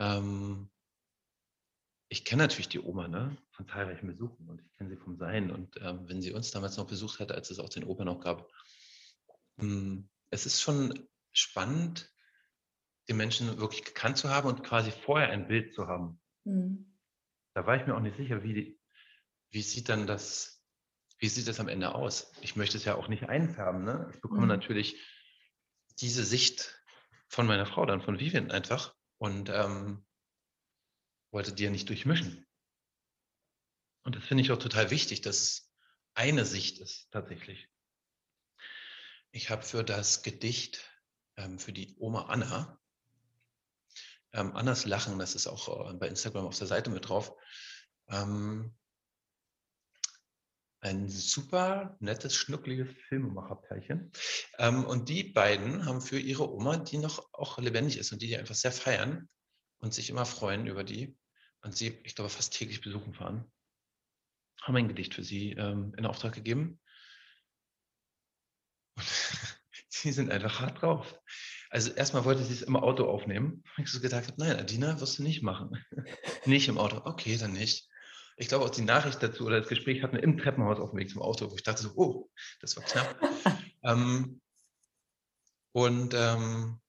Ähm, 0.00 0.68
ich 2.08 2.24
kenne 2.24 2.42
natürlich 2.42 2.68
die 2.68 2.80
Oma 2.80 3.06
ne, 3.06 3.36
von 3.52 3.68
zahlreichen 3.68 4.08
Besuchen 4.08 4.48
und 4.48 4.60
ich 4.60 4.72
kenne 4.76 4.90
sie 4.90 4.96
vom 4.96 5.16
Sein. 5.16 5.52
Und 5.52 5.76
ähm, 5.80 6.08
wenn 6.08 6.20
sie 6.20 6.32
uns 6.32 6.50
damals 6.50 6.76
noch 6.76 6.88
besucht 6.88 7.20
hat, 7.20 7.30
als 7.30 7.50
es 7.50 7.60
auch 7.60 7.68
den 7.68 7.84
Opa 7.84 8.04
noch 8.04 8.18
gab, 8.18 8.50
ähm, 9.60 10.08
es 10.30 10.44
ist 10.44 10.60
schon 10.60 11.08
spannend, 11.32 12.12
den 13.08 13.16
Menschen 13.16 13.60
wirklich 13.60 13.84
gekannt 13.84 14.18
zu 14.18 14.28
haben 14.28 14.48
und 14.48 14.64
quasi 14.64 14.90
vorher 14.90 15.30
ein 15.30 15.46
Bild 15.46 15.72
zu 15.72 15.86
haben. 15.86 16.20
Mhm. 16.42 16.98
Da 17.54 17.64
war 17.64 17.76
ich 17.76 17.86
mir 17.86 17.94
auch 17.94 18.00
nicht 18.00 18.16
sicher, 18.16 18.42
wie, 18.42 18.76
wie 19.50 19.62
sieht 19.62 19.88
dann 19.88 20.08
das, 20.08 20.57
wie 21.18 21.28
sieht 21.28 21.48
das 21.48 21.60
am 21.60 21.68
Ende 21.68 21.94
aus? 21.94 22.32
Ich 22.40 22.56
möchte 22.56 22.76
es 22.76 22.84
ja 22.84 22.94
auch 22.94 23.08
nicht 23.08 23.28
einfärben. 23.28 23.84
Ne? 23.84 24.10
Ich 24.14 24.20
bekomme 24.20 24.42
mhm. 24.42 24.48
natürlich 24.48 25.00
diese 26.00 26.24
Sicht 26.24 26.80
von 27.28 27.46
meiner 27.46 27.66
Frau 27.66 27.84
dann, 27.84 28.00
von 28.00 28.20
Vivian 28.20 28.50
einfach 28.50 28.94
und 29.18 29.50
ähm, 29.50 30.06
wollte 31.30 31.52
die 31.52 31.64
ja 31.64 31.70
nicht 31.70 31.88
durchmischen. 31.88 32.46
Und 34.04 34.16
das 34.16 34.24
finde 34.24 34.42
ich 34.42 34.52
auch 34.52 34.58
total 34.58 34.90
wichtig, 34.90 35.20
dass 35.20 35.40
es 35.40 35.72
eine 36.14 36.44
Sicht 36.44 36.78
ist 36.78 37.10
tatsächlich. 37.10 37.68
Ich 39.32 39.50
habe 39.50 39.62
für 39.62 39.84
das 39.84 40.22
Gedicht 40.22 40.88
ähm, 41.36 41.58
für 41.58 41.72
die 41.72 41.96
Oma 41.98 42.26
Anna. 42.26 42.80
Ähm, 44.32 44.54
Annas 44.54 44.84
Lachen, 44.84 45.18
das 45.18 45.34
ist 45.34 45.46
auch 45.46 45.90
äh, 45.90 45.94
bei 45.94 46.08
Instagram 46.08 46.46
auf 46.46 46.58
der 46.58 46.66
Seite 46.66 46.90
mit 46.90 47.08
drauf. 47.08 47.34
Ähm, 48.08 48.77
ein 50.80 51.08
super 51.08 51.96
nettes, 52.00 52.34
schnuckliges 52.34 52.88
Filmemacherpärchen. 53.08 54.12
Ähm, 54.58 54.84
und 54.84 55.08
die 55.08 55.24
beiden 55.24 55.84
haben 55.84 56.00
für 56.00 56.18
ihre 56.18 56.52
Oma, 56.52 56.76
die 56.76 56.98
noch 56.98 57.32
auch 57.32 57.58
lebendig 57.58 57.98
ist 57.98 58.12
und 58.12 58.22
die 58.22 58.28
die 58.28 58.36
einfach 58.36 58.54
sehr 58.54 58.72
feiern 58.72 59.28
und 59.78 59.92
sich 59.92 60.10
immer 60.10 60.24
freuen 60.24 60.66
über 60.66 60.84
die 60.84 61.16
und 61.62 61.76
sie, 61.76 61.98
ich 62.04 62.14
glaube, 62.14 62.30
fast 62.30 62.52
täglich 62.52 62.80
besuchen 62.80 63.14
fahren, 63.14 63.50
haben 64.62 64.76
ein 64.76 64.88
Gedicht 64.88 65.14
für 65.14 65.24
sie 65.24 65.52
ähm, 65.52 65.94
in 65.96 66.06
Auftrag 66.06 66.34
gegeben. 66.34 66.80
Und 68.96 69.06
sie 69.88 70.12
sind 70.12 70.30
einfach 70.30 70.60
hart 70.60 70.82
drauf. 70.82 71.18
Also 71.70 71.90
erstmal 71.92 72.24
wollte 72.24 72.44
sie 72.44 72.54
es 72.54 72.62
im 72.62 72.76
Auto 72.76 73.04
aufnehmen. 73.04 73.62
Ich 73.76 73.88
so 73.88 74.00
gedacht 74.00 74.34
nein, 74.36 74.56
Adina, 74.56 75.00
wirst 75.00 75.18
du 75.18 75.22
nicht 75.22 75.42
machen. 75.42 75.84
nicht 76.46 76.68
im 76.68 76.78
Auto. 76.78 77.02
Okay, 77.04 77.36
dann 77.36 77.52
nicht. 77.52 77.88
Ich 78.40 78.46
glaube 78.48 78.64
auch 78.64 78.70
die 78.70 78.82
Nachricht 78.82 79.20
dazu 79.20 79.46
oder 79.46 79.58
das 79.58 79.68
Gespräch 79.68 80.02
hatten 80.02 80.14
wir 80.14 80.22
im 80.22 80.38
Treppenhaus 80.38 80.78
auf 80.78 80.90
dem 80.90 81.00
Weg 81.00 81.10
zum 81.10 81.22
Auto, 81.22 81.50
wo 81.50 81.56
ich 81.56 81.64
dachte 81.64 81.82
so, 81.82 81.90
oh, 81.96 82.30
das 82.60 82.76
war 82.76 82.84
knapp. 82.84 83.20
ähm, 83.82 84.40
und 85.72 86.14
ähm, 86.14 86.80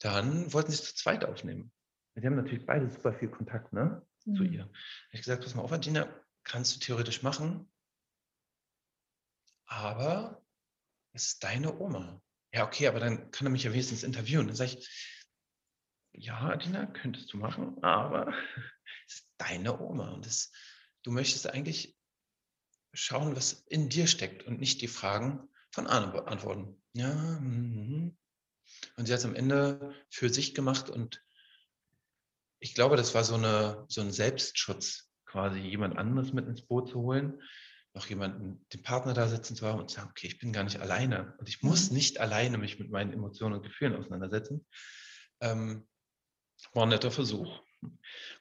dann 0.00 0.52
wollten 0.52 0.70
sie 0.70 0.76
es 0.76 0.84
zu 0.84 0.94
zweit 0.94 1.24
aufnehmen. 1.24 1.72
Die 2.16 2.26
haben 2.26 2.36
natürlich 2.36 2.66
beide 2.66 2.90
super 2.90 3.14
viel 3.14 3.30
Kontakt 3.30 3.72
ne, 3.72 4.06
mhm. 4.26 4.34
zu 4.36 4.44
ihr. 4.44 4.70
Ich 5.10 5.20
gesagt, 5.20 5.42
pass 5.42 5.54
mal 5.54 5.62
auf, 5.62 5.72
Adina, 5.72 6.06
kannst 6.44 6.76
du 6.76 6.80
theoretisch 6.80 7.22
machen, 7.22 7.70
aber 9.64 10.42
es 11.12 11.28
ist 11.28 11.44
deine 11.44 11.78
Oma. 11.78 12.22
Ja, 12.52 12.66
okay, 12.66 12.88
aber 12.88 13.00
dann 13.00 13.30
kann 13.30 13.46
er 13.46 13.50
mich 13.50 13.64
ja 13.64 13.72
wenigstens 13.72 14.02
interviewen. 14.02 14.46
Dann 14.46 14.56
sage 14.56 14.72
ich, 14.78 15.16
ja, 16.12 16.40
Adina, 16.40 16.86
könntest 16.86 17.32
du 17.32 17.38
machen, 17.38 17.82
aber 17.82 18.32
ist 19.06 19.28
deine 19.38 19.80
Oma. 19.80 20.10
Und 20.10 20.26
das, 20.26 20.50
du 21.02 21.10
möchtest 21.10 21.48
eigentlich 21.48 21.96
schauen, 22.92 23.36
was 23.36 23.52
in 23.68 23.88
dir 23.88 24.06
steckt 24.06 24.44
und 24.44 24.60
nicht 24.60 24.80
die 24.80 24.88
Fragen 24.88 25.48
von 25.70 25.86
Arne 25.86 26.08
beantworten. 26.08 26.82
Ja, 26.94 27.14
mm, 27.14 28.16
und 28.96 29.06
sie 29.06 29.12
hat 29.12 29.20
es 29.20 29.24
am 29.24 29.34
Ende 29.34 29.94
für 30.10 30.28
sich 30.28 30.54
gemacht 30.54 30.90
und 30.90 31.22
ich 32.58 32.74
glaube, 32.74 32.96
das 32.96 33.14
war 33.14 33.22
so, 33.22 33.34
eine, 33.34 33.84
so 33.88 34.00
ein 34.00 34.10
Selbstschutz, 34.10 35.10
quasi 35.26 35.58
jemand 35.58 35.98
anderes 35.98 36.32
mit 36.32 36.46
ins 36.46 36.66
Boot 36.66 36.88
zu 36.88 37.00
holen, 37.00 37.42
noch 37.92 38.06
jemanden, 38.06 38.64
den 38.72 38.82
Partner 38.82 39.14
da 39.14 39.28
sitzen 39.28 39.56
zu 39.56 39.66
haben 39.66 39.80
und 39.80 39.90
zu 39.90 39.96
sagen, 39.96 40.10
okay, 40.10 40.26
ich 40.26 40.38
bin 40.38 40.52
gar 40.52 40.64
nicht 40.64 40.80
alleine 40.80 41.34
und 41.38 41.48
ich 41.48 41.62
muss 41.62 41.90
mhm. 41.90 41.96
nicht 41.96 42.18
alleine 42.18 42.58
mich 42.58 42.78
mit 42.78 42.90
meinen 42.90 43.12
Emotionen 43.12 43.56
und 43.56 43.62
Gefühlen 43.62 43.94
auseinandersetzen. 43.94 44.66
Ähm, 45.40 45.86
war 46.72 46.84
ein 46.84 46.88
netter 46.88 47.10
Versuch. 47.10 47.62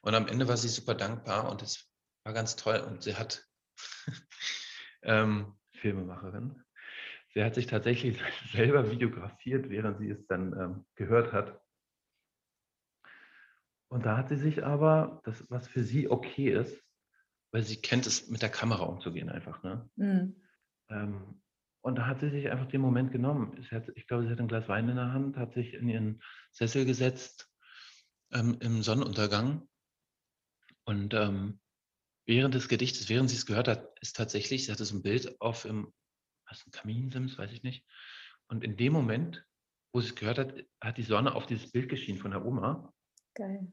Und 0.02 0.16
am 0.16 0.28
Ende 0.28 0.48
war 0.48 0.58
sie 0.58 0.70
super 0.70 0.96
dankbar 0.96 1.50
und 1.50 1.62
es 1.62 1.90
war 2.24 2.34
ganz 2.34 2.56
toll. 2.56 2.80
Und 2.80 3.04
sie 3.04 3.16
hat 3.16 3.46
ähm, 5.04 5.54
Filmemacherin. 5.74 6.64
Sie 7.34 7.44
hat 7.44 7.56
sich 7.56 7.68
tatsächlich 7.68 8.20
selber 8.52 8.90
videografiert, 8.90 9.70
während 9.70 10.00
sie 10.00 10.10
es 10.10 10.26
dann 10.28 10.54
ähm, 10.60 10.86
gehört 10.96 11.34
hat. 11.34 11.62
Und 13.88 14.06
da 14.06 14.18
hat 14.18 14.30
sie 14.30 14.38
sich 14.38 14.66
aber, 14.66 15.22
das, 15.24 15.50
was 15.50 15.68
für 15.68 15.84
sie 15.84 16.10
okay 16.10 16.50
ist, 16.50 16.82
weil 17.52 17.64
sie 17.64 17.78
kennt 17.78 18.08
es, 18.08 18.30
mit 18.30 18.42
der 18.42 18.50
Kamera 18.50 18.84
umzugehen 18.84 19.30
einfach. 19.30 19.64
Ne? 19.64 19.90
Mhm. 19.96 20.36
Ähm, 20.90 21.42
und 21.82 21.96
da 21.96 22.08
hat 22.08 22.20
sie 22.20 22.30
sich 22.30 22.50
einfach 22.50 22.66
den 22.66 22.82
Moment 22.82 23.12
genommen. 23.12 23.64
Hat, 23.70 23.90
ich 23.96 24.08
glaube, 24.08 24.24
sie 24.24 24.32
hat 24.32 24.40
ein 24.40 24.48
Glas 24.48 24.68
Wein 24.68 24.90
in 24.90 24.96
der 24.96 25.14
Hand, 25.14 25.38
hat 25.38 25.54
sich 25.54 25.76
in 25.76 25.88
ihren 25.88 26.24
Sessel 26.52 26.84
gesetzt 26.86 27.48
ähm, 28.32 28.58
im 28.60 28.84
Sonnenuntergang. 28.84 29.68
Und 30.86 31.14
ähm, 31.14 31.60
während 32.28 32.54
des 32.54 32.68
Gedichtes, 32.68 33.10
während 33.10 33.30
sie 33.30 33.36
es 33.36 33.46
gehört 33.46 33.68
hat, 33.68 34.00
ist 34.02 34.16
tatsächlich, 34.16 34.66
sie 34.66 34.72
hatte 34.72 34.86
so 34.86 34.96
ein 34.96 35.04
Bild 35.04 35.40
auf 35.42 35.66
im, 35.66 35.94
was 36.48 36.66
ein 36.66 36.72
Kaminsims, 36.72 37.38
weiß 37.38 37.52
ich 37.52 37.64
nicht. 37.64 37.86
Und 38.48 38.64
in 38.64 38.78
dem 38.78 38.94
Moment, 38.94 39.46
wo 39.94 40.02
sie 40.02 40.10
es 40.10 40.16
gehört 40.16 40.38
hat, 40.38 40.54
hat 40.82 40.98
die 40.98 41.04
Sonne 41.04 41.34
auf 41.34 41.46
dieses 41.46 41.72
Bild 41.72 41.90
geschienen 41.90 42.20
von 42.20 42.32
der 42.32 42.46
Oma. 42.46 42.94
Geil. 43.34 43.72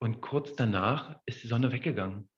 Und 0.00 0.20
kurz 0.20 0.54
danach 0.56 1.20
ist 1.26 1.42
die 1.42 1.48
Sonne 1.48 1.72
weggegangen. 1.72 2.28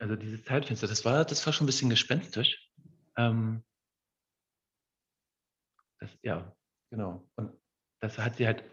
Also 0.00 0.14
dieses 0.14 0.44
Zeitfenster, 0.44 0.86
das 0.86 1.04
war, 1.04 1.24
das 1.24 1.44
war 1.46 1.52
schon 1.52 1.64
ein 1.64 1.66
bisschen 1.66 1.90
gespenstisch. 1.90 2.70
Ähm, 3.16 3.64
das, 6.00 6.10
ja, 6.22 6.56
genau. 6.90 7.28
Und 7.36 7.52
das 8.00 8.18
hat 8.18 8.36
sie 8.36 8.46
halt 8.46 8.64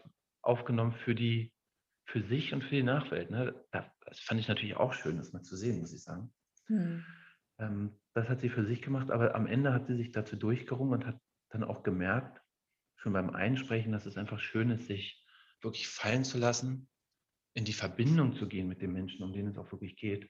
aufgenommen 0.46 0.94
für 0.94 1.16
die, 1.16 1.54
für 2.06 2.22
sich 2.22 2.54
und 2.54 2.64
für 2.64 2.76
die 2.76 2.84
Nachwelt. 2.84 3.30
Ne? 3.32 3.56
Das 3.72 4.20
fand 4.20 4.40
ich 4.40 4.48
natürlich 4.48 4.78
auch 4.78 4.94
schön, 4.94 5.18
das 5.18 5.34
mal 5.34 5.42
zu 5.42 5.56
sehen, 5.56 5.80
muss 5.80 5.94
ich 5.94 6.04
sagen. 6.04 6.34
Hm. 6.68 7.04
Ähm, 7.60 8.00
das 8.14 8.30
hat 8.30 8.42
sie 8.42 8.50
für 8.50 8.66
sich 8.66 8.82
gemacht, 8.82 9.12
aber 9.12 9.36
am 9.36 9.48
Ende 9.48 9.74
hat 9.74 9.88
sie 9.88 9.96
sich 9.96 10.12
dazu 10.12 10.36
durchgerungen 10.36 10.94
und 10.94 11.06
hat 11.06 11.20
dann 11.50 11.64
auch 11.64 11.84
gemerkt, 11.84 12.42
schon 12.98 13.14
beim 13.14 13.30
Einsprechen, 13.30 13.92
dass 13.92 14.06
es 14.06 14.18
einfach 14.18 14.40
schön 14.40 14.70
ist, 14.72 14.88
sich 14.88 15.24
wirklich 15.62 15.88
fallen 15.88 16.24
zu 16.24 16.38
lassen 16.38 16.90
in 17.54 17.66
die 17.66 17.74
Verbindung 17.74 18.36
zu 18.36 18.48
gehen 18.48 18.68
mit 18.68 18.82
den 18.82 18.92
Menschen, 18.92 19.24
um 19.24 19.34
denen 19.34 19.50
es 19.50 19.58
auch 19.58 19.72
wirklich 19.72 19.96
geht. 19.96 20.30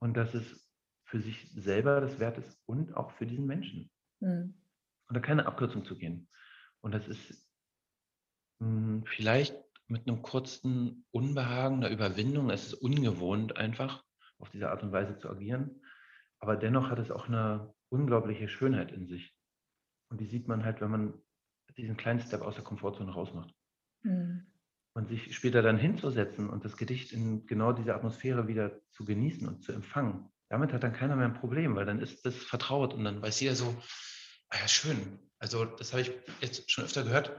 Und 0.00 0.14
dass 0.14 0.34
es 0.34 0.68
für 1.04 1.20
sich 1.20 1.48
selber 1.52 2.00
das 2.00 2.18
wert 2.18 2.38
ist 2.38 2.58
und 2.66 2.96
auch 2.96 3.12
für 3.12 3.26
diesen 3.26 3.46
Menschen. 3.46 3.90
Mhm. 4.20 4.54
Und 5.08 5.14
da 5.14 5.20
keine 5.20 5.46
Abkürzung 5.46 5.84
zu 5.84 5.96
gehen. 5.96 6.28
Und 6.80 6.92
das 6.92 7.06
ist 7.06 7.46
vielleicht 9.06 9.56
mit 9.88 10.08
einem 10.08 10.22
kurzen 10.22 11.04
Unbehagen, 11.10 11.76
einer 11.76 11.90
Überwindung, 11.90 12.50
es 12.50 12.66
ist 12.66 12.74
ungewohnt 12.74 13.56
einfach, 13.56 14.04
auf 14.38 14.50
diese 14.50 14.70
Art 14.70 14.82
und 14.82 14.92
Weise 14.92 15.18
zu 15.18 15.28
agieren. 15.28 15.82
Aber 16.40 16.56
dennoch 16.56 16.90
hat 16.90 16.98
es 16.98 17.10
auch 17.10 17.28
eine 17.28 17.72
unglaubliche 17.88 18.48
Schönheit 18.48 18.90
in 18.90 19.06
sich. 19.06 19.36
Und 20.10 20.20
die 20.20 20.26
sieht 20.26 20.48
man 20.48 20.64
halt, 20.64 20.80
wenn 20.80 20.90
man 20.90 21.14
diesen 21.76 21.96
kleinen 21.96 22.20
Step 22.20 22.42
aus 22.42 22.54
der 22.54 22.64
Komfortzone 22.64 23.12
rausmacht. 23.12 23.54
Mhm. 24.02 24.46
Und 24.94 25.08
sich 25.08 25.34
später 25.34 25.62
dann 25.62 25.78
hinzusetzen 25.78 26.50
und 26.50 26.64
das 26.64 26.76
Gedicht 26.76 27.12
in 27.12 27.46
genau 27.46 27.72
dieser 27.72 27.94
Atmosphäre 27.94 28.46
wieder 28.46 28.78
zu 28.90 29.04
genießen 29.06 29.48
und 29.48 29.62
zu 29.62 29.72
empfangen, 29.72 30.28
damit 30.50 30.74
hat 30.74 30.82
dann 30.82 30.92
keiner 30.92 31.16
mehr 31.16 31.24
ein 31.24 31.40
Problem, 31.40 31.76
weil 31.76 31.86
dann 31.86 31.98
ist 31.98 32.26
das 32.26 32.36
vertraut 32.36 32.92
und 32.92 33.04
dann 33.04 33.22
weiß 33.22 33.40
jeder 33.40 33.54
so, 33.54 33.74
ah 34.50 34.58
ja, 34.60 34.68
schön. 34.68 35.18
Also 35.38 35.64
das 35.64 35.92
habe 35.92 36.02
ich 36.02 36.12
jetzt 36.40 36.70
schon 36.70 36.84
öfter 36.84 37.04
gehört. 37.04 37.32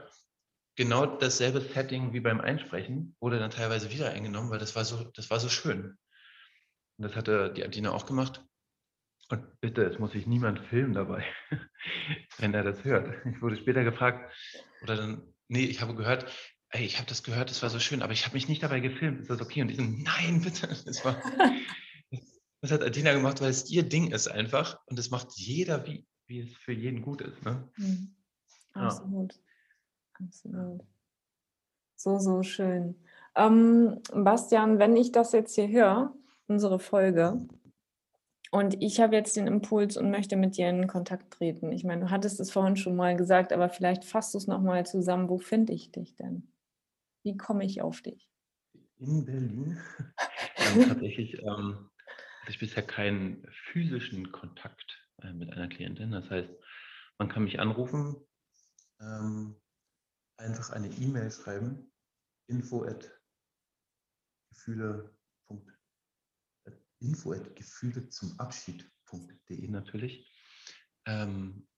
Genau 0.76 1.06
dasselbe 1.06 1.60
Setting 1.60 2.12
wie 2.12 2.20
beim 2.20 2.40
Einsprechen 2.40 3.14
wurde 3.20 3.38
dann 3.38 3.50
teilweise 3.50 3.90
wieder 3.90 4.10
eingenommen, 4.10 4.50
weil 4.50 4.58
das 4.58 4.74
war 4.74 4.84
so, 4.84 5.04
das 5.14 5.30
war 5.30 5.38
so 5.38 5.48
schön. 5.48 5.96
Und 6.96 7.02
das 7.02 7.14
hatte 7.14 7.52
die 7.52 7.64
Adina 7.64 7.92
auch 7.92 8.06
gemacht. 8.06 8.44
Und 9.30 9.60
bitte, 9.60 9.84
es 9.84 9.98
muss 9.98 10.12
sich 10.12 10.26
niemand 10.26 10.60
filmen 10.66 10.92
dabei, 10.92 11.24
wenn 12.38 12.54
er 12.54 12.62
das 12.62 12.84
hört. 12.84 13.14
Ich 13.26 13.40
wurde 13.40 13.56
später 13.56 13.82
gefragt, 13.84 14.32
oder 14.82 14.96
dann, 14.96 15.22
nee, 15.48 15.64
ich 15.64 15.80
habe 15.80 15.94
gehört, 15.94 16.30
ey, 16.70 16.84
ich 16.84 16.98
habe 16.98 17.08
das 17.08 17.22
gehört, 17.22 17.50
das 17.50 17.62
war 17.62 17.70
so 17.70 17.78
schön, 17.78 18.02
aber 18.02 18.12
ich 18.12 18.26
habe 18.26 18.34
mich 18.34 18.48
nicht 18.48 18.62
dabei 18.62 18.80
gefilmt. 18.80 19.20
Ist 19.20 19.30
das 19.30 19.40
okay? 19.40 19.62
Und 19.62 19.68
die 19.68 19.76
sind, 19.76 20.02
nein, 20.02 20.42
bitte. 20.42 20.68
Das, 20.84 21.04
war, 21.04 21.22
das 22.60 22.70
hat 22.72 22.82
Adina 22.82 23.12
gemacht, 23.12 23.40
weil 23.40 23.50
es 23.50 23.70
ihr 23.70 23.84
Ding 23.84 24.10
ist 24.10 24.28
einfach. 24.28 24.78
Und 24.86 24.98
das 24.98 25.10
macht 25.10 25.28
jeder, 25.36 25.86
wie, 25.86 26.04
wie 26.26 26.40
es 26.40 26.56
für 26.56 26.72
jeden 26.72 27.00
gut 27.00 27.22
ist. 27.22 27.42
Ne? 27.44 27.68
Mhm. 27.76 28.14
Absolut. 28.74 29.34
Ja. 29.34 29.40
Absolut. 30.24 30.82
So, 31.96 32.18
so 32.18 32.42
schön. 32.42 32.96
Ähm, 33.36 34.00
Bastian, 34.12 34.78
wenn 34.78 34.96
ich 34.96 35.12
das 35.12 35.32
jetzt 35.32 35.54
hier 35.54 35.68
höre, 35.68 36.14
unsere 36.46 36.78
Folge, 36.78 37.46
und 38.54 38.80
ich 38.80 39.00
habe 39.00 39.16
jetzt 39.16 39.36
den 39.36 39.48
Impuls 39.48 39.96
und 39.96 40.12
möchte 40.12 40.36
mit 40.36 40.56
dir 40.56 40.68
in 40.68 40.86
Kontakt 40.86 41.32
treten. 41.32 41.72
Ich 41.72 41.82
meine, 41.82 42.02
du 42.02 42.10
hattest 42.10 42.38
es 42.38 42.52
vorhin 42.52 42.76
schon 42.76 42.94
mal 42.94 43.16
gesagt, 43.16 43.52
aber 43.52 43.68
vielleicht 43.68 44.04
fasst 44.04 44.32
du 44.32 44.38
es 44.38 44.46
nochmal 44.46 44.86
zusammen. 44.86 45.28
Wo 45.28 45.38
finde 45.38 45.72
ich 45.72 45.90
dich 45.90 46.14
denn? 46.14 46.52
Wie 47.24 47.36
komme 47.36 47.64
ich 47.64 47.82
auf 47.82 48.00
dich? 48.00 48.30
In 48.98 49.24
Berlin. 49.24 49.80
ähm, 50.56 50.88
tatsächlich 50.88 51.36
ähm, 51.42 51.90
hatte 52.42 52.50
ich 52.50 52.60
bisher 52.60 52.84
keinen 52.84 53.44
physischen 53.50 54.30
Kontakt 54.30 55.04
äh, 55.22 55.32
mit 55.32 55.52
einer 55.52 55.66
Klientin. 55.66 56.12
Das 56.12 56.30
heißt, 56.30 56.50
man 57.18 57.28
kann 57.28 57.42
mich 57.42 57.58
anrufen, 57.58 58.14
ähm, 59.00 59.56
einfach 60.36 60.70
eine 60.70 60.88
E-Mail 60.88 61.30
schreiben, 61.30 61.92
info 62.46 62.84
at 62.84 63.10
gefühle 64.50 65.14
info 67.04 67.32
at 67.32 67.54
gefühle 67.54 68.08
zum 68.08 68.38
Abschied.de 68.38 69.68
natürlich. 69.68 70.30
Ähm, 71.06 71.68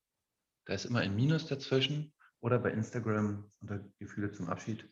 da 0.66 0.74
ist 0.74 0.84
immer 0.84 1.00
ein 1.00 1.14
Minus 1.14 1.46
dazwischen 1.46 2.14
oder 2.40 2.58
bei 2.58 2.70
Instagram 2.70 3.50
unter 3.60 3.80
Gefühle 3.98 4.32
zum 4.32 4.48
Abschied. 4.48 4.88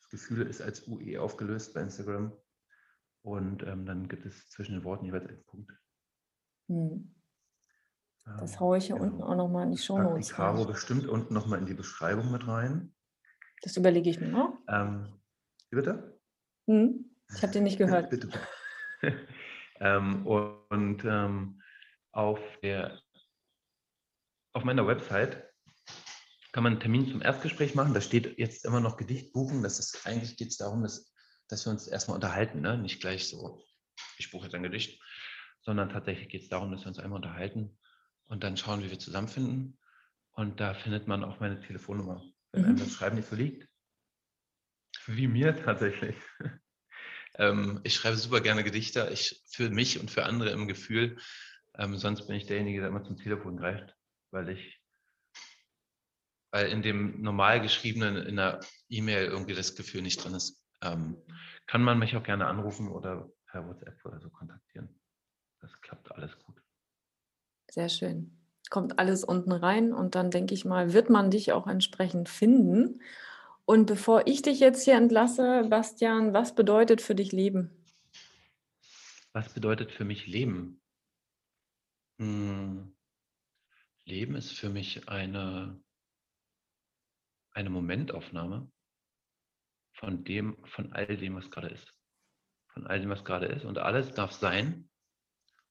Das 0.00 0.10
Gefühle 0.10 0.44
ist 0.44 0.60
als 0.60 0.86
UE 0.86 1.20
aufgelöst 1.20 1.74
bei 1.74 1.80
Instagram. 1.82 2.32
Und 3.22 3.62
ähm, 3.62 3.84
dann 3.84 4.08
gibt 4.08 4.26
es 4.26 4.48
zwischen 4.48 4.72
den 4.72 4.84
Worten 4.84 5.04
jeweils 5.04 5.26
einen 5.26 5.44
Punkt. 5.44 5.72
Hm. 6.68 7.14
Das 8.24 8.54
ähm, 8.54 8.60
haue 8.60 8.78
ich 8.78 8.86
hier 8.86 8.96
genau. 8.96 9.06
unten 9.06 9.22
auch 9.22 9.36
nochmal 9.36 9.64
in 9.64 9.72
die 9.72 9.78
Show 9.78 9.98
Notes. 9.98 10.28
Die 10.28 10.32
Caro 10.34 10.64
bestimmt 10.64 11.06
unten 11.06 11.34
nochmal 11.34 11.58
in 11.58 11.66
die 11.66 11.74
Beschreibung 11.74 12.30
mit 12.30 12.46
rein. 12.46 12.94
Das 13.62 13.76
überlege 13.76 14.10
ich 14.10 14.20
mir 14.20 14.28
noch. 14.28 14.58
Ähm, 14.68 15.12
wie 15.70 15.76
bitte? 15.76 16.20
Hm? 16.66 17.04
Ich 17.34 17.42
habe 17.42 17.52
den 17.52 17.64
nicht 17.64 17.78
gehört. 17.78 18.10
bitte, 18.10 18.28
bitte. 18.28 19.28
ähm, 19.80 20.26
und 20.26 21.04
ähm, 21.04 21.60
auf, 22.12 22.40
der, 22.62 23.00
auf 24.52 24.64
meiner 24.64 24.86
Website 24.86 25.44
kann 26.52 26.64
man 26.64 26.72
einen 26.72 26.80
Termin 26.80 27.08
zum 27.08 27.22
Erstgespräch 27.22 27.74
machen. 27.74 27.94
Da 27.94 28.00
steht 28.00 28.38
jetzt 28.38 28.64
immer 28.64 28.80
noch 28.80 28.96
Gedicht 28.96 29.32
buchen. 29.32 29.62
Das 29.62 29.78
ist 29.78 30.06
eigentlich 30.06 30.36
geht 30.36 30.48
es 30.48 30.56
darum, 30.56 30.82
dass, 30.82 31.12
dass 31.48 31.66
wir 31.66 31.70
uns 31.70 31.86
erstmal 31.86 32.16
unterhalten, 32.16 32.60
ne? 32.60 32.78
nicht 32.78 33.00
gleich 33.00 33.28
so, 33.28 33.62
ich 34.18 34.30
buche 34.30 34.44
jetzt 34.44 34.54
ein 34.54 34.62
Gedicht, 34.62 35.00
sondern 35.60 35.90
tatsächlich 35.90 36.28
geht 36.28 36.42
es 36.42 36.48
darum, 36.48 36.72
dass 36.72 36.82
wir 36.82 36.88
uns 36.88 36.98
einmal 36.98 37.18
unterhalten 37.18 37.78
und 38.26 38.44
dann 38.44 38.56
schauen, 38.56 38.82
wie 38.82 38.90
wir 38.90 38.98
zusammenfinden. 38.98 39.78
Und 40.32 40.60
da 40.60 40.74
findet 40.74 41.08
man 41.08 41.24
auch 41.24 41.40
meine 41.40 41.60
Telefonnummer, 41.60 42.22
wenn 42.52 42.62
mhm. 42.62 42.68
einem 42.68 42.78
das 42.78 42.92
Schreiben 42.92 43.16
nicht 43.16 43.28
so 43.28 43.36
liegt. 43.36 43.68
Wie 45.06 45.26
mir 45.26 45.56
tatsächlich. 45.56 46.16
ähm, 47.34 47.80
ich 47.84 47.94
schreibe 47.94 48.16
super 48.16 48.40
gerne 48.40 48.64
Gedichte, 48.64 49.08
ich 49.12 49.42
für 49.50 49.70
mich 49.70 50.00
und 50.00 50.10
für 50.10 50.24
andere 50.24 50.50
im 50.50 50.68
Gefühl. 50.68 51.18
Ähm, 51.74 51.96
sonst 51.96 52.26
bin 52.26 52.36
ich 52.36 52.46
derjenige, 52.46 52.80
der 52.80 52.88
immer 52.88 53.04
zum 53.04 53.16
Telefon 53.16 53.56
greift, 53.56 53.94
weil 54.30 54.48
ich 54.48 54.78
weil 56.50 56.68
in 56.68 56.82
dem 56.82 57.20
normal 57.20 57.60
geschriebenen, 57.60 58.16
in 58.16 58.36
der 58.36 58.60
E-Mail 58.88 59.26
irgendwie 59.26 59.54
das 59.54 59.74
Gefühl 59.76 60.02
nicht 60.02 60.22
drin 60.24 60.34
ist, 60.34 60.64
ähm, 60.80 61.22
kann 61.66 61.82
man 61.82 61.98
mich 61.98 62.16
auch 62.16 62.22
gerne 62.22 62.46
anrufen 62.46 62.88
oder 62.88 63.30
per 63.46 63.66
WhatsApp 63.66 64.02
oder 64.04 64.20
so 64.20 64.30
kontaktieren. 64.30 64.88
Das 65.60 65.78
klappt 65.80 66.10
alles 66.12 66.38
gut. 66.38 66.62
Sehr 67.70 67.88
schön. 67.88 68.37
Kommt 68.70 68.98
alles 68.98 69.24
unten 69.24 69.52
rein 69.52 69.92
und 69.92 70.14
dann 70.14 70.30
denke 70.30 70.54
ich 70.54 70.64
mal, 70.64 70.92
wird 70.92 71.10
man 71.10 71.30
dich 71.30 71.52
auch 71.52 71.66
entsprechend 71.66 72.28
finden. 72.28 73.00
Und 73.64 73.86
bevor 73.86 74.26
ich 74.26 74.42
dich 74.42 74.60
jetzt 74.60 74.84
hier 74.84 74.94
entlasse, 74.94 75.66
Bastian, 75.68 76.32
was 76.32 76.54
bedeutet 76.54 77.00
für 77.00 77.14
dich 77.14 77.32
Leben? 77.32 77.70
Was 79.32 79.52
bedeutet 79.52 79.92
für 79.92 80.04
mich 80.04 80.26
Leben? 80.26 80.80
Hm. 82.18 82.94
Leben 84.04 84.34
ist 84.34 84.52
für 84.52 84.70
mich 84.70 85.08
eine 85.08 85.78
eine 87.58 87.70
Momentaufnahme 87.70 88.70
von 89.94 90.22
dem, 90.22 90.56
von 90.64 90.92
all 90.92 91.16
dem, 91.16 91.34
was 91.34 91.50
gerade 91.50 91.68
ist. 91.68 91.92
Von 92.68 92.86
all 92.86 93.00
dem, 93.00 93.10
was 93.10 93.24
gerade 93.24 93.46
ist. 93.46 93.64
Und 93.64 93.78
alles 93.78 94.14
darf 94.14 94.32
sein. 94.32 94.88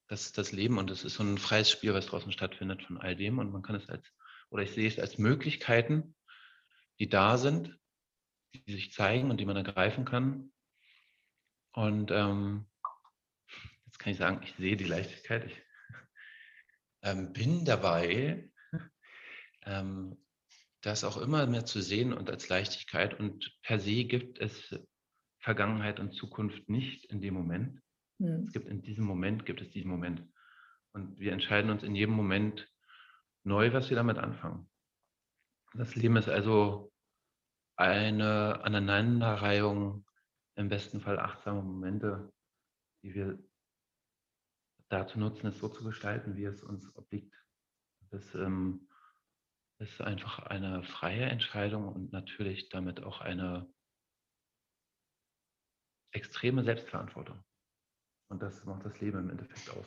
Das 0.07 0.25
ist 0.25 0.37
das 0.37 0.51
Leben 0.53 0.77
und 0.77 0.89
es 0.89 1.03
ist 1.03 1.15
so 1.15 1.23
ein 1.23 1.37
freies 1.37 1.69
Spiel, 1.69 1.93
was 1.93 2.05
draußen 2.05 2.31
stattfindet 2.31 2.83
von 2.83 2.97
all 2.97 3.15
dem. 3.15 3.39
Und 3.39 3.51
man 3.51 3.61
kann 3.61 3.75
es 3.75 3.89
als, 3.89 4.05
oder 4.49 4.63
ich 4.63 4.71
sehe 4.71 4.87
es 4.87 4.99
als 4.99 5.17
Möglichkeiten, 5.17 6.15
die 6.99 7.09
da 7.09 7.37
sind, 7.37 7.77
die 8.53 8.71
sich 8.71 8.93
zeigen 8.93 9.29
und 9.29 9.37
die 9.37 9.45
man 9.45 9.57
ergreifen 9.57 10.05
kann. 10.05 10.51
Und 11.73 12.09
ähm, 12.11 12.65
jetzt 13.85 13.99
kann 13.99 14.13
ich 14.13 14.17
sagen, 14.17 14.41
ich 14.43 14.55
sehe 14.55 14.77
die 14.77 14.85
Leichtigkeit. 14.85 15.45
Ich 15.45 15.61
ähm, 17.01 17.33
bin 17.33 17.65
dabei, 17.65 18.49
ähm, 19.65 20.17
das 20.81 21.03
auch 21.03 21.17
immer 21.17 21.47
mehr 21.47 21.65
zu 21.65 21.81
sehen 21.81 22.13
und 22.13 22.29
als 22.29 22.47
Leichtigkeit. 22.47 23.19
Und 23.19 23.57
per 23.61 23.79
se 23.79 24.05
gibt 24.05 24.39
es 24.39 24.73
Vergangenheit 25.39 25.99
und 25.99 26.13
Zukunft 26.13 26.69
nicht 26.69 27.05
in 27.05 27.21
dem 27.21 27.33
Moment. 27.33 27.81
Mhm. 28.19 28.45
Es 28.47 28.51
gibt 28.53 28.67
in 28.67 28.81
diesem 28.81 29.05
Moment, 29.05 29.45
gibt 29.45 29.61
es 29.61 29.69
diesen 29.69 29.89
Moment. 29.89 30.23
Und 30.93 31.19
wir 31.19 31.31
entscheiden 31.31 31.69
uns 31.69 31.83
in 31.83 31.95
jedem 31.95 32.15
Moment 32.15 32.71
neu, 33.43 33.71
was 33.73 33.89
wir 33.89 33.97
damit 33.97 34.17
anfangen. 34.17 34.69
Das 35.73 35.95
Leben 35.95 36.15
ist 36.17 36.29
also 36.29 36.91
eine 37.75 38.63
Aneinanderreihung, 38.63 40.05
im 40.55 40.69
besten 40.69 41.01
Fall 41.01 41.19
achtsame 41.19 41.61
Momente, 41.61 42.33
die 43.03 43.13
wir 43.13 43.37
dazu 44.89 45.19
nutzen, 45.19 45.47
es 45.47 45.59
so 45.59 45.69
zu 45.69 45.83
gestalten, 45.83 46.35
wie 46.35 46.45
es 46.45 46.63
uns 46.63 46.95
obliegt. 46.95 47.35
Das 48.09 48.33
ähm, 48.33 48.89
ist 49.79 50.01
einfach 50.01 50.39
eine 50.39 50.83
freie 50.83 51.25
Entscheidung 51.25 51.87
und 51.87 52.11
natürlich 52.11 52.69
damit 52.69 53.03
auch 53.03 53.21
eine 53.21 53.71
extreme 56.11 56.63
Selbstverantwortung. 56.63 57.43
Und 58.29 58.41
das 58.41 58.65
macht 58.65 58.85
das 58.85 58.99
Leben 58.99 59.19
im 59.19 59.29
Endeffekt 59.29 59.69
aus. 59.69 59.85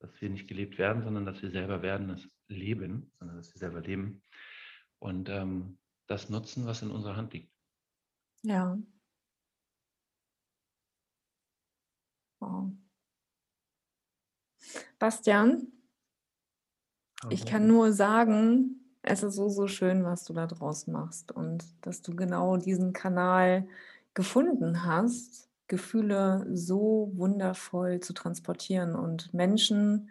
Dass 0.00 0.20
wir 0.20 0.28
nicht 0.28 0.48
gelebt 0.48 0.78
werden, 0.78 1.02
sondern 1.02 1.24
dass 1.24 1.40
wir 1.42 1.50
selber 1.50 1.82
werden, 1.82 2.08
das 2.08 2.28
Leben, 2.48 3.10
sondern 3.18 3.36
dass 3.38 3.54
wir 3.54 3.58
selber 3.58 3.80
leben 3.80 4.22
und 4.98 5.28
ähm, 5.28 5.78
das 6.06 6.28
nutzen, 6.28 6.66
was 6.66 6.82
in 6.82 6.90
unserer 6.90 7.16
Hand 7.16 7.32
liegt. 7.32 7.52
Ja. 8.42 8.78
Wow. 12.40 12.72
Bastian, 14.98 15.72
ich 17.30 17.46
kann 17.46 17.66
nur 17.66 17.92
sagen, 17.92 18.84
es 19.02 19.22
ist 19.22 19.36
so, 19.36 19.48
so 19.48 19.66
schön, 19.66 20.04
was 20.04 20.24
du 20.24 20.32
da 20.34 20.46
draus 20.46 20.86
machst 20.86 21.32
und 21.32 21.64
dass 21.86 22.02
du 22.02 22.14
genau 22.14 22.56
diesen 22.56 22.92
Kanal 22.92 23.66
gefunden 24.12 24.84
hast, 24.84 25.50
Gefühle 25.66 26.46
so 26.52 27.12
wundervoll 27.14 28.00
zu 28.00 28.12
transportieren 28.12 28.94
und 28.94 29.32
Menschen 29.32 30.10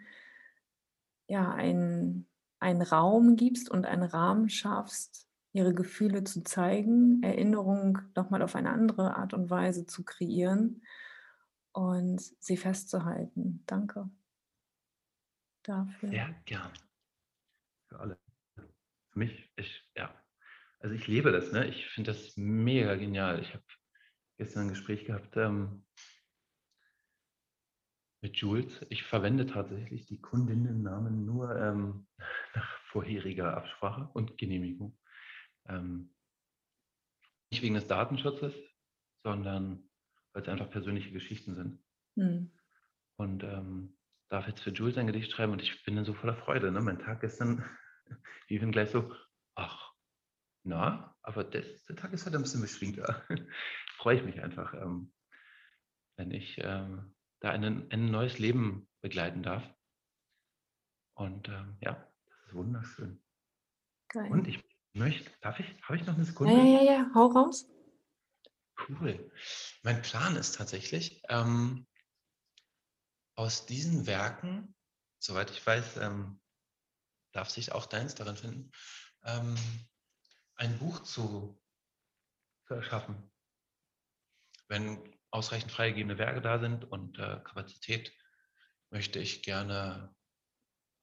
ja 1.28 1.52
einen, 1.52 2.28
einen 2.58 2.82
Raum 2.82 3.36
gibst 3.36 3.70
und 3.70 3.86
einen 3.86 4.02
Rahmen 4.02 4.48
schaffst, 4.48 5.28
ihre 5.52 5.74
Gefühle 5.74 6.24
zu 6.24 6.42
zeigen, 6.42 7.22
Erinnerung 7.22 7.98
nochmal 8.16 8.42
auf 8.42 8.56
eine 8.56 8.70
andere 8.70 9.16
Art 9.16 9.32
und 9.34 9.50
Weise 9.50 9.86
zu 9.86 10.04
kreieren 10.04 10.82
und 11.72 12.20
sie 12.40 12.56
festzuhalten. 12.56 13.62
Danke 13.66 14.10
dafür. 15.62 16.08
Sehr 16.08 16.34
gern. 16.44 16.72
Für 17.88 18.00
alle. 18.00 18.18
Für 18.54 19.18
mich, 19.18 19.50
ich, 19.56 19.90
ja. 19.96 20.14
Also 20.80 20.94
ich 20.94 21.06
lebe 21.06 21.32
das, 21.32 21.52
ne? 21.52 21.66
Ich 21.66 21.86
finde 21.86 22.12
das 22.12 22.36
mega 22.36 22.94
genial. 22.96 23.40
Ich 23.40 23.54
habe 23.54 23.64
gestern 24.36 24.64
ein 24.64 24.68
Gespräch 24.70 25.04
gehabt 25.04 25.36
ähm, 25.36 25.84
mit 28.20 28.36
Jules. 28.36 28.84
Ich 28.88 29.02
verwende 29.04 29.46
tatsächlich 29.46 30.06
die 30.06 30.20
Kundinnennamen 30.20 31.24
nur 31.24 31.54
ähm, 31.56 32.06
nach 32.54 32.78
vorheriger 32.86 33.56
Absprache 33.56 34.08
und 34.12 34.38
Genehmigung. 34.38 34.98
Ähm, 35.68 36.14
nicht 37.50 37.62
wegen 37.62 37.74
des 37.74 37.86
Datenschutzes, 37.86 38.54
sondern 39.22 39.88
weil 40.32 40.42
es 40.42 40.48
einfach 40.48 40.70
persönliche 40.70 41.12
Geschichten 41.12 41.54
sind. 41.54 41.84
Mhm. 42.16 42.50
Und 43.16 43.44
ähm, 43.44 43.96
darf 44.28 44.48
jetzt 44.48 44.62
für 44.62 44.70
Jules 44.70 44.98
ein 44.98 45.06
Gedicht 45.06 45.30
schreiben 45.30 45.52
und 45.52 45.62
ich 45.62 45.84
bin 45.84 45.94
dann 45.94 46.04
so 46.04 46.14
voller 46.14 46.36
Freude. 46.36 46.72
Ne? 46.72 46.80
Mein 46.80 46.98
Tag 46.98 47.20
gestern, 47.20 47.64
ich 48.48 48.58
bin 48.58 48.72
gleich 48.72 48.90
so, 48.90 49.14
ach, 49.54 49.92
na, 50.64 51.14
aber 51.22 51.44
das, 51.44 51.84
der 51.84 51.96
Tag 51.96 52.12
ist 52.12 52.24
halt 52.24 52.34
ein 52.34 52.42
bisschen 52.42 52.62
beschwingter. 52.62 53.22
Freue 53.96 54.18
ich 54.18 54.24
mich 54.24 54.42
einfach, 54.42 54.74
ähm, 54.74 55.12
wenn 56.16 56.30
ich 56.30 56.58
ähm, 56.58 57.14
da 57.40 57.50
einen, 57.50 57.90
ein 57.90 58.10
neues 58.10 58.38
Leben 58.38 58.88
begleiten 59.00 59.42
darf. 59.42 59.62
Und 61.14 61.48
ähm, 61.48 61.76
ja, 61.80 61.92
das 62.26 62.46
ist 62.46 62.54
wunderschön. 62.54 63.22
Geil. 64.08 64.30
Und 64.30 64.48
ich 64.48 64.62
möchte, 64.92 65.30
darf 65.40 65.60
ich, 65.60 65.66
habe 65.82 65.96
ich 65.96 66.06
noch 66.06 66.14
eine 66.14 66.24
Sekunde? 66.24 66.54
Ja, 66.54 66.64
ja, 66.64 66.82
ja, 66.82 67.10
hau 67.14 67.26
raus. 67.26 67.68
Cool. 68.88 69.30
Mein 69.82 70.02
Plan 70.02 70.36
ist 70.36 70.56
tatsächlich, 70.56 71.22
ähm, 71.28 71.86
aus 73.36 73.66
diesen 73.66 74.06
Werken, 74.06 74.74
soweit 75.18 75.50
ich 75.50 75.64
weiß, 75.64 75.98
ähm, 75.98 76.40
darf 77.32 77.50
sich 77.50 77.72
auch 77.72 77.86
deins 77.86 78.14
darin 78.14 78.36
finden, 78.36 78.72
ähm, 79.24 79.56
ein 80.56 80.78
Buch 80.78 81.02
zu, 81.02 81.60
zu 82.66 82.74
erschaffen. 82.74 83.30
Wenn 84.68 85.14
ausreichend 85.30 85.72
freigegebene 85.72 86.18
Werke 86.18 86.40
da 86.40 86.58
sind 86.58 86.84
und 86.84 87.18
äh, 87.18 87.40
Kapazität, 87.44 88.12
möchte 88.90 89.18
ich 89.18 89.42
gerne 89.42 90.14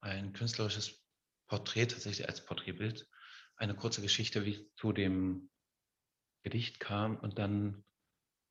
ein 0.02 0.34
künstlerisches 0.34 1.04
Porträt, 1.48 1.88
tatsächlich 1.88 2.28
als 2.28 2.46
Porträtbild, 2.46 3.08
eine 3.58 3.76
kurze 3.76 4.02
Geschichte, 4.02 4.46
wie 4.46 4.54
es 4.54 4.76
zu 4.76 4.94
dem 4.94 5.52
Gedicht 6.44 6.80
kam 6.80 7.18
und 7.18 7.38
dann 7.38 7.84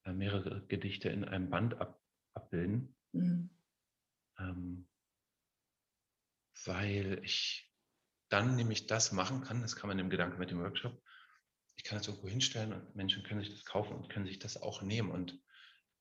äh, 0.05 0.13
mehrere 0.13 0.65
Gedichte 0.67 1.09
in 1.09 1.25
einem 1.25 1.51
Band 1.51 1.75
ab, 1.81 2.01
abbilden. 2.35 2.95
Mhm. 3.13 3.51
Ähm, 4.39 4.89
weil 6.65 7.21
ich 7.25 7.73
dann 8.29 8.55
nämlich 8.57 8.87
das 8.87 9.13
machen 9.13 9.43
kann, 9.43 9.63
das 9.63 9.77
kann 9.77 9.89
man 9.89 9.99
im 9.99 10.11
Gedanken 10.11 10.39
mit 10.39 10.51
dem 10.51 10.61
Workshop, 10.61 11.03
ich 11.81 11.85
kann 11.85 11.97
das 11.97 12.09
irgendwo 12.09 12.29
hinstellen 12.29 12.75
und 12.75 12.95
Menschen 12.95 13.23
können 13.23 13.41
sich 13.41 13.55
das 13.55 13.65
kaufen 13.65 13.95
und 13.95 14.11
können 14.11 14.27
sich 14.27 14.39
das 14.39 14.61
auch 14.61 14.83
nehmen 14.83 15.11
und 15.11 15.41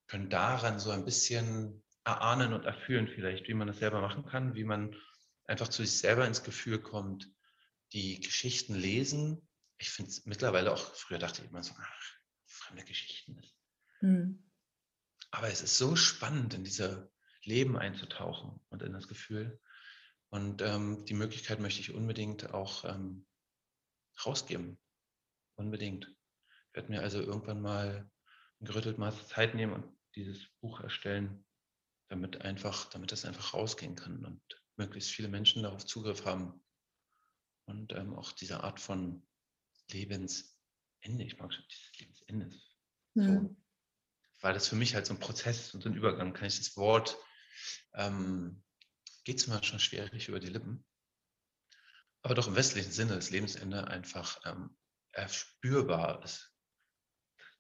können 0.07 0.29
daran 0.29 0.77
so 0.77 0.91
ein 0.91 1.05
bisschen 1.05 1.85
erahnen 2.03 2.51
und 2.51 2.65
erfühlen 2.65 3.07
vielleicht, 3.07 3.47
wie 3.47 3.53
man 3.53 3.67
das 3.67 3.79
selber 3.79 4.01
machen 4.01 4.25
kann, 4.25 4.55
wie 4.55 4.65
man 4.65 4.93
einfach 5.45 5.69
zu 5.69 5.81
sich 5.83 5.97
selber 5.97 6.27
ins 6.27 6.43
Gefühl 6.43 6.81
kommt, 6.81 7.31
die 7.93 8.19
Geschichten 8.19 8.75
lesen. 8.75 9.47
Ich 9.77 9.89
finde 9.89 10.11
es 10.11 10.25
mittlerweile 10.25 10.73
auch, 10.73 10.95
früher 10.95 11.17
dachte 11.17 11.43
ich 11.43 11.49
immer 11.49 11.63
so, 11.63 11.73
ach, 11.79 12.13
fremde 12.45 12.83
Geschichten. 12.83 13.41
Mhm. 14.01 14.51
Aber 15.31 15.47
es 15.47 15.61
ist 15.61 15.77
so 15.77 15.95
spannend, 15.95 16.53
in 16.55 16.65
diese 16.65 17.09
Leben 17.43 17.77
einzutauchen 17.77 18.59
und 18.67 18.83
in 18.83 18.91
das 18.91 19.07
Gefühl. 19.07 19.61
Und 20.27 20.61
ähm, 20.61 21.05
die 21.05 21.13
Möglichkeit 21.13 21.61
möchte 21.61 21.79
ich 21.79 21.93
unbedingt 21.93 22.53
auch 22.53 22.83
ähm, 22.83 23.25
rausgeben. 24.25 24.77
Unbedingt. 25.59 26.05
Ich 26.69 26.75
werde 26.75 26.89
mir 26.89 27.01
also 27.01 27.19
irgendwann 27.19 27.61
mal 27.61 28.09
ein 28.61 28.65
gerüttelt 28.65 28.97
Maß 28.97 29.27
Zeit 29.27 29.55
nehmen 29.55 29.73
und 29.73 29.93
dieses 30.15 30.47
Buch 30.61 30.79
erstellen, 30.79 31.45
damit 32.07 32.41
einfach, 32.41 32.89
damit 32.89 33.11
das 33.11 33.25
einfach 33.25 33.53
rausgehen 33.53 33.95
kann 33.95 34.25
und 34.25 34.41
möglichst 34.77 35.11
viele 35.11 35.27
Menschen 35.27 35.63
darauf 35.63 35.85
Zugriff 35.85 36.25
haben. 36.25 36.63
Und 37.65 37.91
ähm, 37.91 38.15
auch 38.15 38.31
diese 38.31 38.63
Art 38.63 38.79
von 38.79 39.27
Lebensende, 39.91 40.47
ich 41.03 41.37
mag 41.37 41.53
schon 41.53 41.65
dieses 41.69 41.99
Lebensende. 41.99 42.61
So, 43.15 43.21
mhm. 43.21 43.63
Weil 44.39 44.53
das 44.53 44.69
für 44.69 44.77
mich 44.77 44.95
halt 44.95 45.05
so 45.05 45.13
ein 45.13 45.19
Prozess 45.19 45.73
und 45.73 45.81
so 45.81 45.89
ein 45.89 45.95
Übergang, 45.95 46.31
kann 46.31 46.47
ich 46.47 46.57
das 46.57 46.77
Wort 46.77 47.17
ähm, 47.95 48.63
geht 49.25 49.39
es 49.39 49.47
manchmal 49.47 49.81
schwierig 49.81 50.29
über 50.29 50.39
die 50.39 50.47
Lippen. 50.47 50.85
Aber 52.21 52.33
doch 52.33 52.47
im 52.47 52.55
westlichen 52.55 52.91
Sinne 52.91 53.15
das 53.15 53.29
Lebensende 53.29 53.87
einfach 53.87 54.39
ähm, 54.45 54.77
erspürbar 55.19 56.23
ist. 56.23 56.53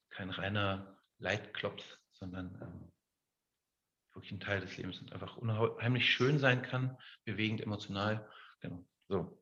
Kein 0.09 0.29
reiner 0.29 0.97
Leitklops, 1.17 1.83
sondern 2.13 2.57
ähm, 2.61 2.91
wirklich 4.13 4.31
ein 4.31 4.39
Teil 4.39 4.61
des 4.61 4.75
Lebens 4.77 4.99
und 4.99 5.13
einfach 5.13 5.37
unheimlich 5.37 6.09
schön 6.09 6.39
sein 6.39 6.61
kann, 6.61 6.97
bewegend, 7.25 7.61
emotional. 7.61 8.27
Genau. 8.61 8.85
So. 9.07 9.41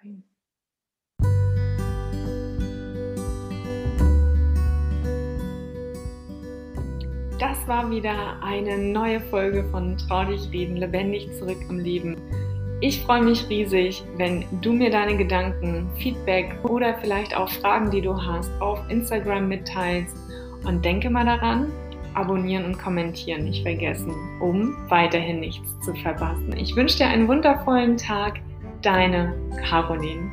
Geil. 0.00 0.22
Das 7.38 7.68
war 7.68 7.88
wieder 7.90 8.42
eine 8.42 8.78
neue 8.78 9.20
Folge 9.30 9.68
von 9.70 9.96
Trau 9.96 10.24
dich 10.24 10.50
reden, 10.50 10.76
lebendig 10.76 11.30
zurück 11.38 11.60
im 11.68 11.78
Leben. 11.78 12.16
Ich 12.80 13.02
freue 13.02 13.22
mich 13.22 13.48
riesig, 13.48 14.04
wenn 14.18 14.44
du 14.62 14.72
mir 14.72 14.88
deine 14.88 15.16
Gedanken, 15.16 15.90
Feedback 15.98 16.54
oder 16.62 16.96
vielleicht 17.00 17.36
auch 17.36 17.48
Fragen, 17.48 17.90
die 17.90 18.00
du 18.00 18.16
hast, 18.16 18.50
auf 18.60 18.80
Instagram 18.88 19.48
mitteilst. 19.48 20.16
Und 20.64 20.84
denke 20.84 21.10
mal 21.10 21.24
daran, 21.24 21.72
abonnieren 22.14 22.64
und 22.66 22.78
kommentieren 22.78 23.44
nicht 23.44 23.62
vergessen, 23.62 24.14
um 24.40 24.76
weiterhin 24.88 25.40
nichts 25.40 25.68
zu 25.80 25.92
verpassen. 25.94 26.56
Ich 26.56 26.76
wünsche 26.76 26.98
dir 26.98 27.08
einen 27.08 27.26
wundervollen 27.26 27.96
Tag. 27.96 28.40
Deine 28.82 29.34
Caroline. 29.68 30.30